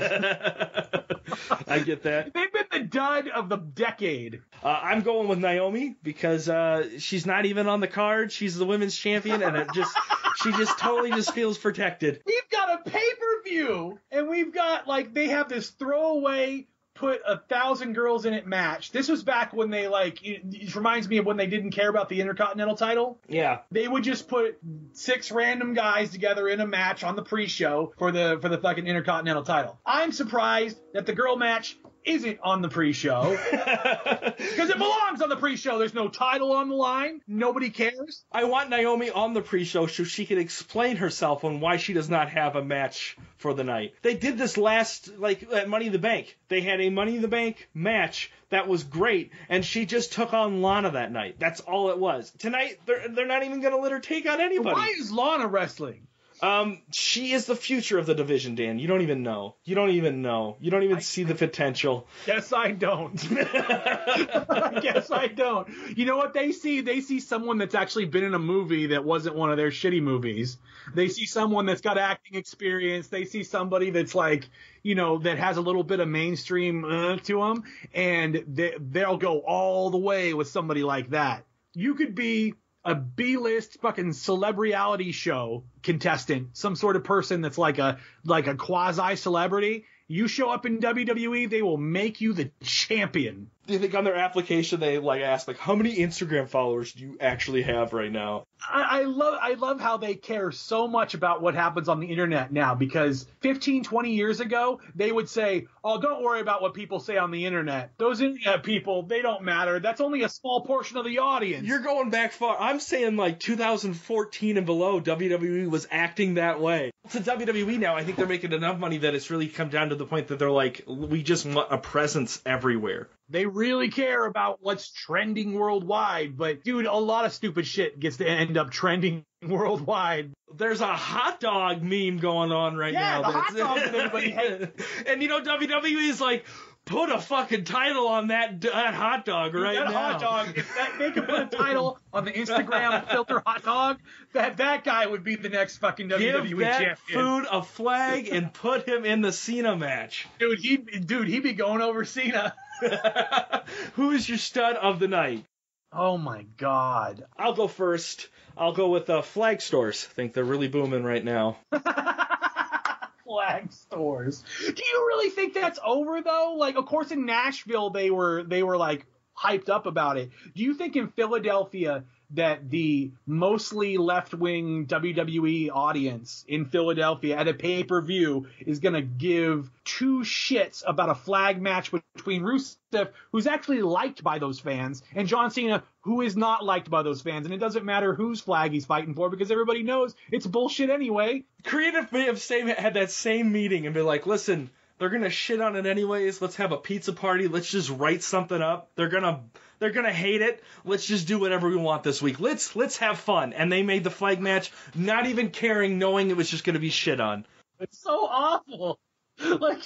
[1.68, 2.34] I get that.
[2.34, 4.42] They've been the dud of the decade.
[4.64, 8.32] Uh, I'm going with Naomi because uh, she's not even on the card.
[8.32, 9.94] She's the women's champion, and it just
[10.38, 12.22] she just totally just feels protected.
[12.26, 13.95] We've got a pay per view,
[14.36, 18.92] we've got like they have this throwaway put a thousand girls in it match.
[18.92, 21.90] This was back when they like it, it reminds me of when they didn't care
[21.90, 23.20] about the Intercontinental title.
[23.28, 23.60] Yeah.
[23.72, 24.58] They would just put
[24.94, 28.88] six random guys together in a match on the pre-show for the for the fucking
[28.88, 29.80] Intercontinental title.
[29.86, 35.36] I'm surprised that the girl match isn't on the pre-show because it belongs on the
[35.36, 35.80] pre-show.
[35.80, 37.22] There's no title on the line.
[37.28, 38.24] Nobody cares.
[38.32, 42.10] I want Naomi on the pre-show so she can explain herself on why she does
[42.10, 43.94] not have a match for the night.
[44.02, 46.38] They did this last, like at Money in the Bank.
[46.48, 50.34] They had a Money in the Bank match that was great, and she just took
[50.34, 51.36] on Lana that night.
[51.40, 52.32] That's all it was.
[52.38, 54.76] Tonight, they're they're not even gonna let her take on anybody.
[54.76, 56.08] Why is Lana wrestling?
[56.42, 58.78] Um, she is the future of the division, Dan.
[58.78, 59.56] You don't even know.
[59.64, 60.58] You don't even know.
[60.60, 62.08] You don't even see the potential.
[62.28, 63.20] Yes, I don't.
[63.32, 65.68] I guess I don't.
[65.96, 66.82] You know what they see?
[66.82, 70.02] They see someone that's actually been in a movie that wasn't one of their shitty
[70.02, 70.58] movies.
[70.94, 73.08] They see someone that's got acting experience.
[73.08, 74.50] They see somebody that's like,
[74.84, 79.18] you know, that has a little bit of mainstream uh, to them, and they, they'll
[79.18, 81.46] go all the way with somebody like that.
[81.74, 82.54] You could be
[82.86, 88.56] a B-list fucking celebrity show contestant, some sort of person that's like a like a
[88.56, 89.86] quasi celebrity.
[90.08, 93.50] You show up in WWE, they will make you the champion.
[93.68, 97.04] Do you think on their application they like ask like how many Instagram followers do
[97.04, 98.46] you actually have right now?
[98.62, 102.08] I, I love I love how they care so much about what happens on the
[102.08, 106.74] internet now because 15, 20 years ago they would say, "Oh, don't worry about what
[106.74, 107.92] people say on the internet.
[107.98, 109.80] Those internet people, they don't matter.
[109.80, 112.58] That's only a small portion of the audience." You're going back far.
[112.60, 116.92] I'm saying like 2014 and below, WWE was acting that way.
[117.12, 119.96] To WWE now, I think they're making enough money that it's really come down to
[119.96, 123.10] the point that they're like, we just want a presence everywhere.
[123.30, 128.18] They really care about what's trending worldwide, but dude, a lot of stupid shit gets
[128.18, 130.32] to end up trending worldwide.
[130.56, 133.32] There's a hot dog meme going on right Yeah, now.
[133.32, 134.30] the hot dog that everybody
[134.70, 134.86] hates.
[135.08, 136.46] and you know, WWE is like,
[136.86, 139.92] put a fucking title on that, that hot dog right that now.
[140.12, 143.98] hot dog, if that, they could put a title on the Instagram filter hot dog,
[144.34, 147.20] that that guy would be the next fucking WWE Give that champion.
[147.20, 150.28] food a flag and put him in the Cena match.
[150.38, 152.54] Dude, he dude, he'd be going over Cena.
[153.94, 155.46] Who is your stud of the night?
[155.92, 157.26] Oh my god.
[157.38, 158.28] I'll go first.
[158.58, 160.08] I'll go with uh, flag stores.
[160.10, 161.58] I think they're really booming right now.
[163.26, 164.44] flag stores.
[164.60, 166.56] Do you really think that's over though?
[166.58, 169.06] Like, of course, in Nashville they were they were like
[169.38, 170.32] hyped up about it.
[170.56, 177.48] Do you think in Philadelphia that the mostly left wing WWE audience in Philadelphia at
[177.48, 182.42] a pay per view is going to give two shits about a flag match between
[182.42, 187.04] Rusev, who's actually liked by those fans, and John Cena, who is not liked by
[187.04, 187.46] those fans.
[187.46, 191.44] And it doesn't matter whose flag he's fighting for because everybody knows it's bullshit anyway.
[191.64, 195.62] Creative may have same had that same meeting and be like, listen, they're gonna shit
[195.62, 196.42] on it anyways.
[196.42, 197.48] Let's have a pizza party.
[197.48, 198.90] Let's just write something up.
[198.96, 199.42] They're gonna
[199.80, 200.64] they're gonna hate it.
[200.84, 202.40] Let's just do whatever we want this week.
[202.40, 203.54] Let's let's have fun.
[203.54, 206.90] And they made the flag match, not even caring, knowing it was just gonna be
[206.90, 207.46] shit on.
[207.80, 209.00] It's so awful.
[209.38, 209.82] Like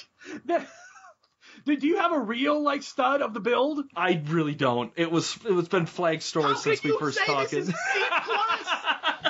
[0.45, 0.67] that.
[1.65, 3.83] Do you have a real like stud of the build?
[3.95, 4.93] I really don't.
[4.95, 7.51] It was it was been flag stores How since we first talked.
[7.51, 7.81] this is C
[8.25, 8.67] plus?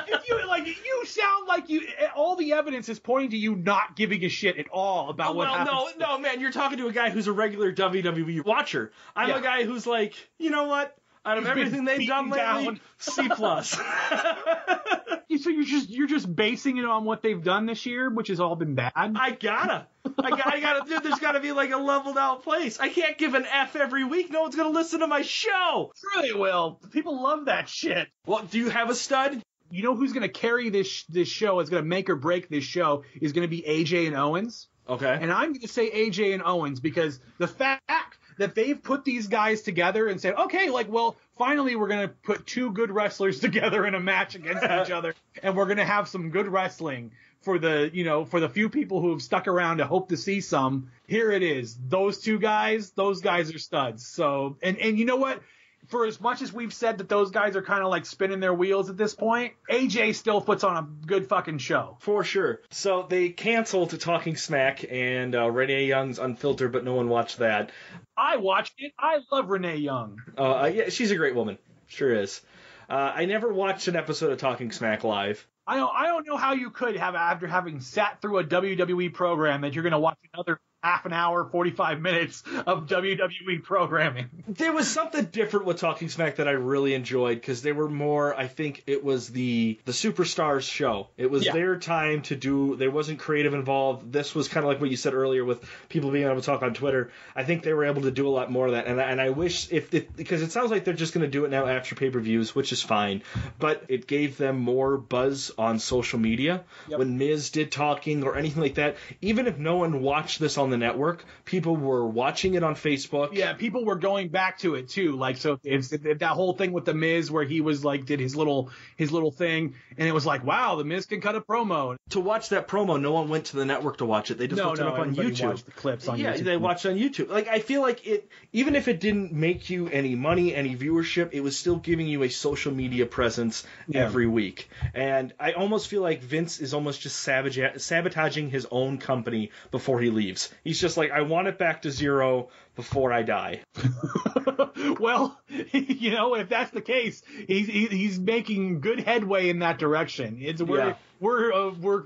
[0.08, 1.88] if you like, you sound like you.
[2.16, 5.34] All the evidence is pointing to you not giving a shit at all about oh,
[5.34, 5.96] what well, happens.
[6.00, 8.92] no, no, man, you're talking to a guy who's a regular WWE watcher.
[9.16, 9.40] I'm Yeah.
[9.40, 10.96] a guy who's like, you know what?
[11.26, 12.80] Out of He's everything they've done beaten lately, down.
[12.98, 13.78] C plus.
[15.42, 18.40] So you're just you're just basing it on what they've done this year, which has
[18.40, 18.92] all been bad.
[18.96, 19.88] I gotta.
[20.18, 22.80] I gotta, I gotta, dude, there's gotta be like a leveled out place.
[22.80, 24.32] I can't give an F every week.
[24.32, 25.94] No one's gonna listen to my show.
[25.96, 26.82] sure they will.
[26.92, 28.08] People love that shit.
[28.26, 29.42] Well, do you have a stud?
[29.72, 31.60] You know who's going to carry this this show?
[31.60, 34.68] Is going to make or break this show is going to be AJ and Owens.
[34.88, 35.18] Okay.
[35.22, 39.28] And I'm going to say AJ and Owens because the fact that they've put these
[39.28, 43.40] guys together and said, okay, like, well, finally we're going to put two good wrestlers
[43.42, 45.14] together in a match against each other,
[45.44, 47.12] and we're going to have some good wrestling
[47.42, 50.18] for the, you know, for the few people who have stuck around to hope to
[50.18, 50.90] see some.
[51.08, 51.78] Here it is.
[51.88, 54.08] Those two guys, those guys are studs.
[54.08, 55.42] So, and and you know what?
[55.90, 58.54] For as much as we've said that those guys are kind of like spinning their
[58.54, 61.98] wheels at this point, AJ still puts on a good fucking show.
[62.00, 62.62] For sure.
[62.70, 67.72] So they canceled Talking Smack and uh, Renee Young's Unfiltered, but no one watched that.
[68.16, 68.94] I watched it.
[69.00, 70.22] I love Renee Young.
[70.38, 71.58] Uh, yeah, she's a great woman.
[71.88, 72.42] Sure is.
[72.90, 75.46] Uh, I never watched an episode of Talking Smack live.
[75.66, 79.14] I don't, I don't know how you could have after having sat through a WWE
[79.14, 84.30] program that you're going to watch another half an hour, 45 minutes of WWE programming.
[84.48, 88.34] There was something different with Talking Smack that I really enjoyed because they were more.
[88.36, 91.08] I think it was the the superstars show.
[91.18, 91.54] It was Yeah.
[91.54, 92.76] their time to do.
[92.76, 94.12] There wasn't creative involved.
[94.14, 96.62] This was kind of like what you said earlier with people being able to talk
[96.62, 97.12] on Twitter.
[97.36, 99.30] I think they were able to do a lot more of that, and and I
[99.32, 102.10] wish if because it sounds like they're just going to do it now after pay
[102.10, 103.22] per views, which is fine.
[103.60, 108.62] But it gave them more buzz on social media when Miz did talking or anything
[108.62, 108.96] like that.
[109.22, 113.34] Even if no one watched this on the network, people were watching it on Facebook.
[113.34, 115.16] Yeah, people were going back to it too.
[115.18, 118.20] Like, so if, if that whole thing with the Miz where he was like, did
[118.20, 121.42] his little, his little thing, and it was like, wow, the Miz can cut a
[121.42, 121.96] promo.
[122.12, 124.38] to watch that promo, no one went to the network to watch it.
[124.38, 125.46] They just No, looked no, it up on YouTube.
[125.48, 126.44] watched the clips on yeah, YouTube.
[126.44, 127.30] they watched on YouTube.
[127.30, 131.30] Like I feel like it, even if it didn't make you any money, any viewership,
[131.34, 134.02] it was still giving you a social media presence Yeah.
[134.06, 134.70] every week.
[134.94, 140.00] And I almost feel like Vince is almost just savage, sabotaging his own company before
[140.00, 140.50] he leaves.
[140.64, 143.62] He's just like, I want it back to zero before I die.
[145.00, 145.40] well,
[145.72, 150.40] you know, if that's the case, he's he's making good headway in that direction.
[150.42, 150.94] It's we're Yeah.
[151.20, 152.04] we're uh, we're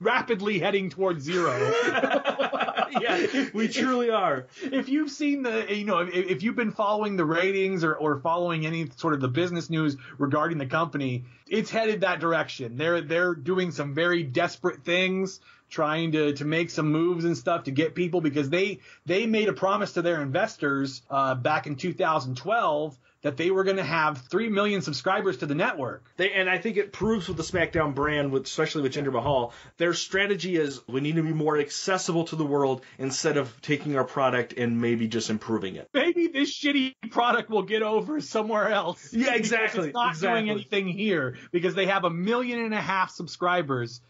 [0.00, 1.50] rapidly heading towards zero.
[3.00, 4.46] yeah, we truly are.
[4.62, 8.18] if you've seen the, you know, if, if you've been following the ratings or, or
[8.20, 12.76] following any sort of the business news regarding the company, it's headed that direction.
[12.76, 17.64] They're they're doing some very desperate things, trying to to make some moves and stuff
[17.64, 21.76] to get people because they they made a promise to their investors uh, back in
[21.76, 22.96] 2012
[23.28, 26.02] that they were going to have three million subscribers to the network.
[26.16, 29.52] They, and I think it proves with the SmackDown brand, with, especially with Jinder Mahal,
[29.76, 33.98] their strategy is we need to be more accessible to the world instead of taking
[33.98, 35.90] our product and maybe just improving it.
[35.92, 39.12] maybe this shitty product will get over somewhere else.
[39.12, 40.40] Yeah, exactly, It's not exactly.
[40.40, 44.00] doing anything here because they have a million and a half subscribers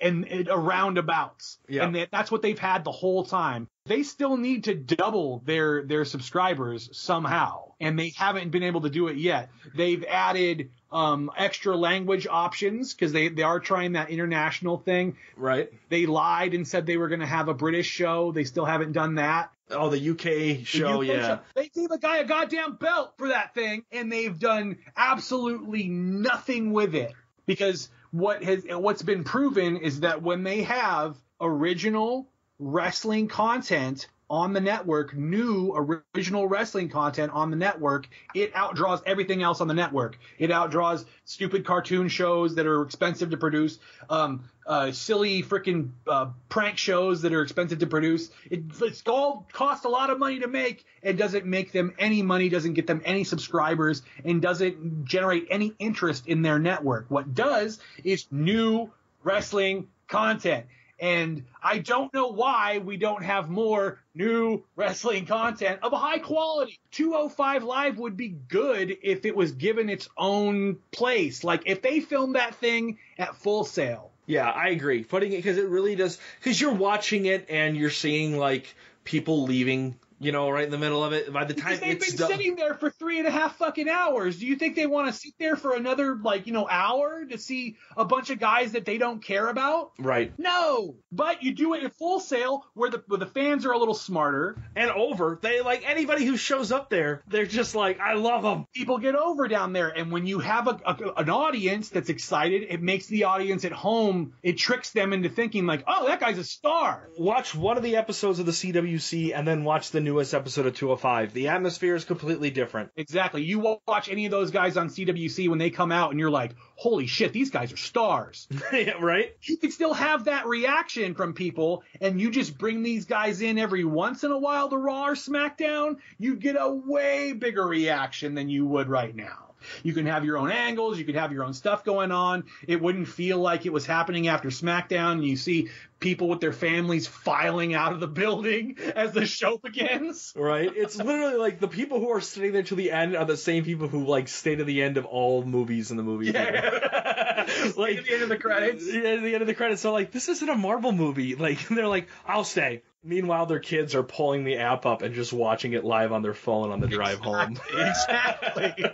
[0.00, 1.58] and and around abouts.
[1.68, 1.84] Yeah.
[1.84, 3.68] And that, that's what they've had the whole time.
[3.86, 8.90] They still need to double their their subscribers somehow, and they haven't been able to
[8.90, 9.50] do it yet.
[9.74, 15.16] They've added um, extra language options because they they are trying that international thing.
[15.36, 15.72] Right?
[15.88, 18.32] They lied and said they were going to have a British show.
[18.32, 19.50] They still haven't done that.
[19.70, 21.26] Oh, the UK The show, UK yeah.
[21.26, 21.38] show.
[21.54, 26.72] They gave a guy a goddamn belt for that thing, and they've done absolutely nothing
[26.72, 27.12] with it.
[27.46, 32.28] Because what has what's been proven is that when they have original
[32.58, 35.72] wrestling content on the network, new
[36.16, 40.18] original wrestling content on the network, it outdraws everything else on the network.
[40.38, 43.78] It outdraws stupid cartoon shows that are expensive to produce.
[44.10, 48.30] Um, uh, silly freaking uh, prank shows that are expensive to produce.
[48.50, 52.20] It, it's all costs a lot of money to make and doesn't make them any
[52.22, 57.06] money, doesn't get them any subscribers, and doesn't generate any interest in their network.
[57.08, 58.90] What does is new
[59.22, 60.66] wrestling content.
[60.98, 66.18] And I don't know why we don't have more new wrestling content of a high
[66.18, 66.78] quality.
[66.92, 71.44] 205 Live would be good if it was given its own place.
[71.44, 74.10] Like if they filmed that thing at Full Sail.
[74.26, 75.04] Yeah, I agree.
[75.04, 78.74] Putting it because it really does because you're watching it and you're seeing like
[79.04, 81.32] people leaving you know, right in the middle of it.
[81.32, 83.88] By the time they've it's been done, sitting there for three and a half fucking
[83.88, 84.38] hours.
[84.38, 87.38] Do you think they want to sit there for another like you know hour to
[87.38, 89.92] see a bunch of guys that they don't care about?
[89.98, 93.72] right No, but you do it at Full Sail where the where the fans are
[93.72, 94.56] a little smarter.
[94.74, 98.66] and over, they like anybody who shows up there, they're just like, I love them.
[98.74, 102.66] People get over down there, and when you have a, a an audience that's excited,
[102.68, 104.32] it makes the audience at home.
[104.42, 107.08] It tricks them into thinking like, oh, that guy's a star.
[107.18, 110.74] Watch one of the episodes of the CWC and then watch the newest episode of
[110.76, 111.32] 205.
[111.32, 112.90] The atmosphere is completely different.
[112.96, 113.42] Exactly.
[113.42, 116.30] You wa- watch any of those guys on CWC when they come out, and you're
[116.30, 118.48] like, holy shit, these guys are stars.
[118.72, 119.34] Yeah, right?
[119.42, 123.58] you can still have that reaction from people and you just bring these guys in
[123.58, 128.34] every once in a while to Raw or SmackDown, you get a way bigger reaction
[128.34, 129.54] than you would right now.
[129.82, 132.44] You can have your own angles, you can have your own stuff going on.
[132.68, 135.12] It wouldn't feel like it was happening after SmackDown.
[135.12, 139.58] And you see people with their families filing out of the building as the show
[139.58, 140.32] begins.
[140.36, 140.70] Right?
[140.74, 143.64] It's literally like the people who are sitting there to the end are the same
[143.64, 146.32] people who like stay to the end of all movies in the movie.
[146.32, 146.62] theater.
[147.76, 148.86] like At the end of the credits.
[148.86, 151.34] Yeah, at the end of the credits, so like, this isn't a Marvel movie.
[151.34, 152.82] Like, they're like, I'll stay.
[153.06, 156.34] Meanwhile, their kids are pulling the app up and just watching it live on their
[156.34, 157.56] phone on the drive home.
[157.72, 158.84] Exactly.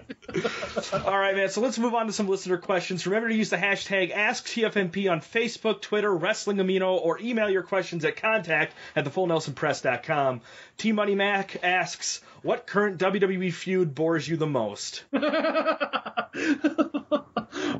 [0.92, 1.48] All right, man.
[1.48, 3.07] So let's move on to some listener questions.
[3.07, 8.05] Remember to use the hashtag AskTFNP on Facebook, Twitter, Wrestling Amino, or email your questions
[8.05, 10.40] at contact at thefullnelsonpress.com.
[10.78, 15.05] T Money Mac asks, what current WWE feud bores you the most?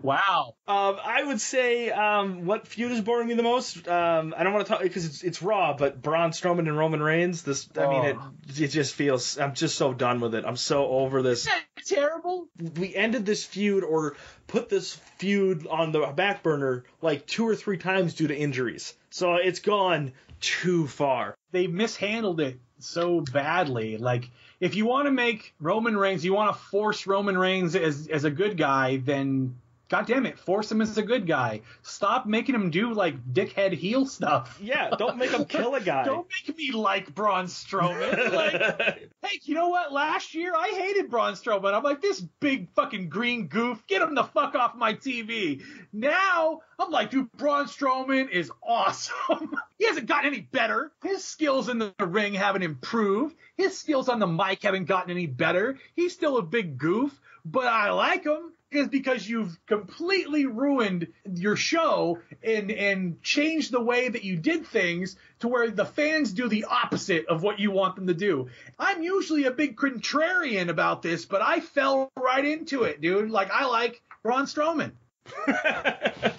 [0.03, 0.55] wow.
[0.67, 3.87] Um, I would say um, what feud is boring me the most.
[3.89, 7.03] Um, I don't want to talk because it's, it's Raw, but Braun Strowman and Roman
[7.03, 7.43] Reigns.
[7.43, 8.17] This, I mean, it
[8.63, 9.39] it just feels.
[9.39, 10.45] I'm just so done with it.
[10.47, 11.49] I'm so over this.
[11.87, 12.49] Terrible.
[12.77, 17.57] We ended this feud or put this feud on the back burner like two or
[17.57, 18.95] three times due to injuries.
[19.11, 21.37] So it's gone too far.
[21.53, 23.97] they mishandled it so badly.
[23.97, 24.31] Like,
[24.61, 28.25] if you want to make Roman Reigns, you want to force Roman Reigns as as
[28.25, 29.57] a good guy, then
[29.93, 31.61] God damn it, force him as a good guy.
[31.83, 34.59] Stop making him do like dickhead heel stuff.
[34.59, 36.05] Yeah, don't make him kill a guy.
[36.05, 38.33] Don't make me like Braun Strowman.
[38.33, 39.93] Like, hey, you know what?
[39.93, 41.75] Last year I hated Braun Strowman.
[41.75, 45.63] I'm like, this big fucking green goof, get him the fuck off my TV.
[45.93, 49.55] Now I'm like, dude, Braun Strowman is awesome.
[49.79, 50.91] he hasn't gotten any better.
[51.03, 53.37] His skills in the ring haven't improved.
[53.59, 55.77] His skills on the mic haven't gotten any better.
[55.95, 61.57] He's still a big goof, but I like him is because you've completely ruined your
[61.57, 66.49] show and and changed the way that you did things to where the fans do
[66.49, 68.49] the opposite of what you want them to do.
[68.79, 73.31] I'm usually a big contrarian about this, but I fell right into it, dude.
[73.31, 74.93] Like I like Braun Strowman.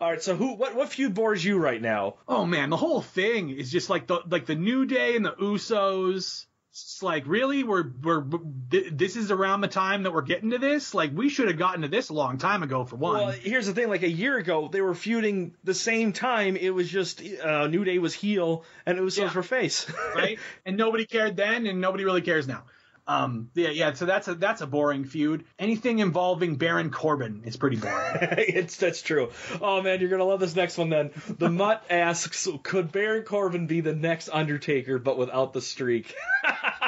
[0.00, 0.54] All right, so who?
[0.54, 0.74] What?
[0.74, 2.16] What feud bores you right now?
[2.26, 5.32] Oh man, the whole thing is just like the like the New Day and the
[5.32, 6.46] Usos.
[6.74, 8.24] It's like really, we're we're
[8.68, 10.92] th- this is around the time that we're getting to this.
[10.92, 12.84] Like we should have gotten to this a long time ago.
[12.84, 16.12] For one, Well, here's the thing: like a year ago, they were feuding the same
[16.12, 16.56] time.
[16.56, 19.28] It was just uh, New Day was heel and Usos Yeah.
[19.28, 19.86] for face.
[20.16, 20.36] right?
[20.66, 22.64] and nobody cared then, and nobody really cares now.
[23.06, 23.92] Um, yeah, yeah.
[23.92, 25.44] So that's a that's a boring feud.
[25.58, 28.16] Anything involving Baron Corbin is pretty boring.
[28.20, 29.30] it's that's true.
[29.60, 30.88] Oh man, you're gonna love this next one.
[30.88, 36.14] Then the Mutt asks, could Baron Corbin be the next Undertaker but without the streak?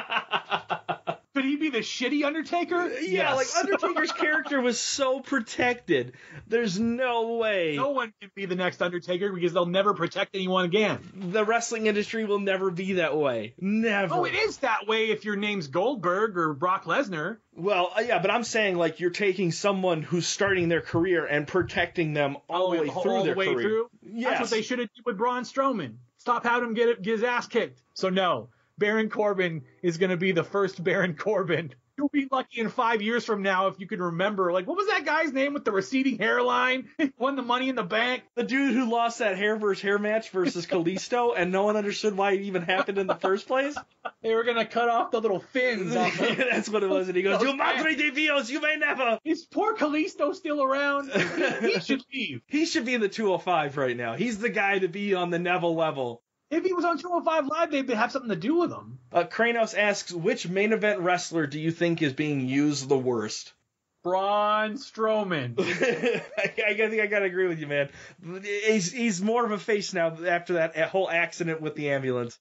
[1.36, 2.88] Could he be the shitty Undertaker?
[2.88, 3.54] Yeah, Yes.
[3.54, 6.14] like Undertaker's character was so protected.
[6.46, 10.64] There's no way no one can be the next Undertaker because they'll never protect anyone
[10.64, 11.00] again.
[11.14, 13.52] the wrestling industry will never be that way.
[13.60, 14.14] Never.
[14.14, 17.36] Oh, it is that way if your name's Goldberg or Brock Lesnar.
[17.54, 21.46] Well, uh, yeah, but I'm saying like you're taking someone who's starting their career and
[21.46, 23.60] protecting them all the way all through the their way career.
[23.68, 23.90] through.
[24.02, 24.30] Yes.
[24.30, 25.96] That's what they should have done with Braun Strowman.
[26.16, 27.82] Stop having him get get his ass kicked.
[27.92, 28.48] So no,
[28.78, 31.74] Baron Corbin is going to be the first Baron Corbin.
[31.96, 34.52] You'll be lucky in five years from now if you can remember.
[34.52, 36.90] Like, what was that guy's name with the receding hairline?
[37.18, 38.22] Won the Money in the Bank.
[38.34, 42.14] The dude who lost that hair versus hair match versus Kalisto, and no one understood
[42.14, 43.74] why it even happened in the first place.
[44.22, 45.94] They were gonna cut off the little fins.
[45.94, 47.08] That's what it was.
[47.08, 51.10] And he goes, "You madre de Dios, you may never." Is poor Kalisto still around?
[51.10, 52.42] He, he should leave.
[52.46, 54.16] He should be in the 205 right now.
[54.16, 56.22] He's the guy to be on the Neville level.
[56.50, 58.98] If he was on 205 Live, they'd have something to do with him.
[59.12, 63.52] Uh, Kranos asks, which main event wrestler do you think is being used the worst?
[64.04, 65.58] Braun Strowman.
[65.58, 67.90] I, I think I gotta agree with you, man.
[68.44, 72.38] He's he's more of a face now after that whole accident with the ambulance.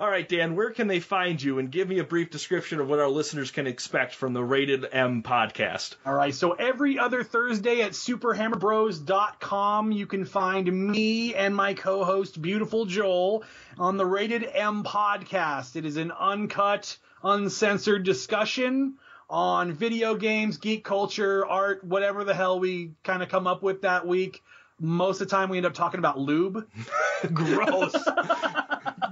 [0.00, 1.60] All right, Dan, where can they find you?
[1.60, 4.84] And give me a brief description of what our listeners can expect from the Rated
[4.90, 5.94] M podcast.
[6.04, 12.04] All right, so every other Thursday at superhammerbros.com, you can find me and my co
[12.04, 13.44] host, Beautiful Joel,
[13.78, 15.76] on the Rated M podcast.
[15.76, 18.94] It is an uncut, uncensored discussion
[19.30, 23.82] on video games, geek culture, art, whatever the hell we kind of come up with
[23.82, 24.42] that week.
[24.80, 26.66] Most of the time, we end up talking about lube.
[27.32, 27.94] Gross.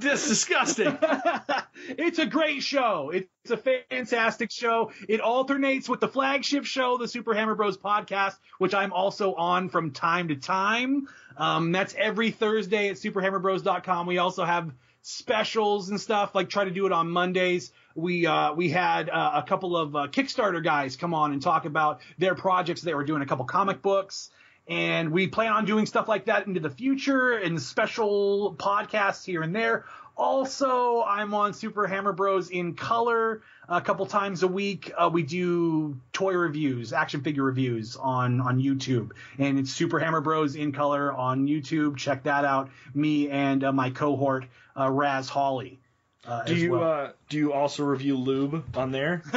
[0.02, 0.98] This disgusting.
[1.88, 3.10] it's a great show.
[3.14, 4.90] It's a fantastic show.
[5.08, 9.68] It alternates with the flagship show, the Super Hammer Bros podcast, which I'm also on
[9.68, 11.08] from time to time.
[11.36, 14.06] Um, that's every Thursday at superhammerbros.com.
[14.06, 14.72] We also have
[15.02, 17.72] specials and stuff, like try to do it on Mondays.
[17.94, 21.64] We uh, we had uh, a couple of uh, Kickstarter guys come on and talk
[21.64, 22.82] about their projects.
[22.82, 24.30] They were doing a couple comic books
[24.68, 29.42] and we plan on doing stuff like that into the future and special podcasts here
[29.42, 29.84] and there.
[30.16, 34.92] Also, I'm on Super Hammer Bros in color a couple times a week.
[34.96, 40.20] Uh, we do toy reviews, action figure reviews on on YouTube, and it's Super Hammer
[40.20, 41.96] Bros in color on YouTube.
[41.96, 42.70] Check that out.
[42.94, 44.44] Me and uh, my cohort
[44.78, 45.78] uh, Raz Hawley.
[46.24, 46.84] Uh, Do you well.
[46.84, 49.22] uh, do you also review lube on there?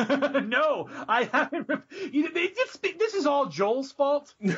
[0.46, 1.68] no, I haven't.
[2.12, 4.34] You know, they just, this is all Joel's fault.
[4.40, 4.56] like,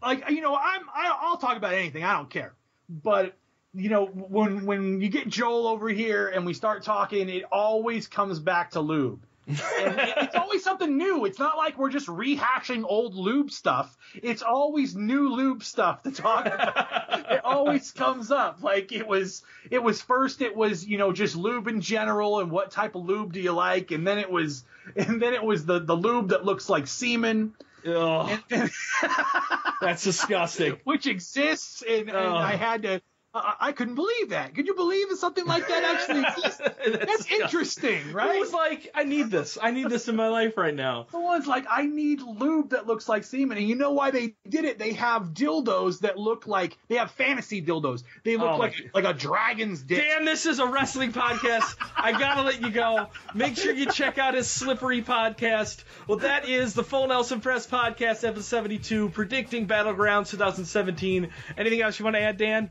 [0.00, 2.04] like you know, I'm I, I'll talk about anything.
[2.04, 2.52] I don't care.
[2.88, 3.34] But
[3.74, 8.06] you know, when when you get Joel over here and we start talking, it always
[8.06, 9.20] comes back to lube.
[9.46, 11.24] It's always something new.
[11.24, 13.96] It's not like we're just rehashing old lube stuff.
[14.14, 17.30] It's always new lube stuff to talk about.
[17.30, 18.62] it always comes up.
[18.62, 22.50] Like it was, it was first, it was you know just lube in general and
[22.50, 24.64] what type of lube do you like, and then it was,
[24.96, 27.54] and then it was the the lube that looks like semen,
[27.86, 28.40] Ugh,
[29.80, 30.78] that's disgusting.
[30.84, 32.18] which exists, and, and.
[32.18, 33.00] I had to.
[33.36, 34.54] I I couldn't believe that.
[34.54, 36.58] Could you believe that something like that actually exists?
[36.58, 37.40] That's disgusting.
[37.40, 39.58] interesting, It was like, I need this.
[39.60, 41.06] I need this in my life right now.
[41.12, 43.58] Someone's like, I need lube that looks like semen.
[43.58, 44.78] And you know why they did it?
[44.78, 48.02] They have dildos that look like they have fantasy dildos.
[48.24, 50.02] They look Oh, like like a dragon's dick.
[50.02, 51.76] Dan, this is a wrestling podcast.
[51.96, 53.08] I gotta let you go.
[53.34, 55.82] Make sure you check out his slippery podcast.
[56.06, 61.30] Well, that is the Full Nelson Press podcast, episode 72, predicting Battlegrounds 2017.
[61.58, 62.70] Anything else you want to add, Dan?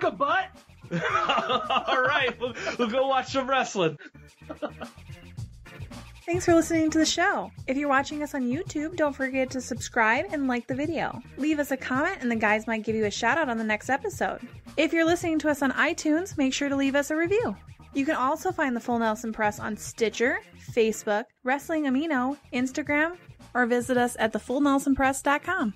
[0.00, 0.50] Suck a butt.
[1.88, 3.98] All right, we'll, we'll go watch some wrestling.
[6.24, 7.50] Thanks for listening to the show.
[7.66, 11.20] If you're watching us on YouTube, don't forget to subscribe and like the video.
[11.36, 13.64] Leave us a comment and the guys might give you a shout out on the
[13.64, 14.40] next episode.
[14.76, 17.56] If you're listening to us on iTunes, make sure to leave us a review.
[17.94, 20.40] You can also find the Full Nelson Press on Stitcher,
[20.70, 23.16] Facebook, Wrestling Amino, Instagram,
[23.54, 25.74] or visit us at thefullnelsonpress.com.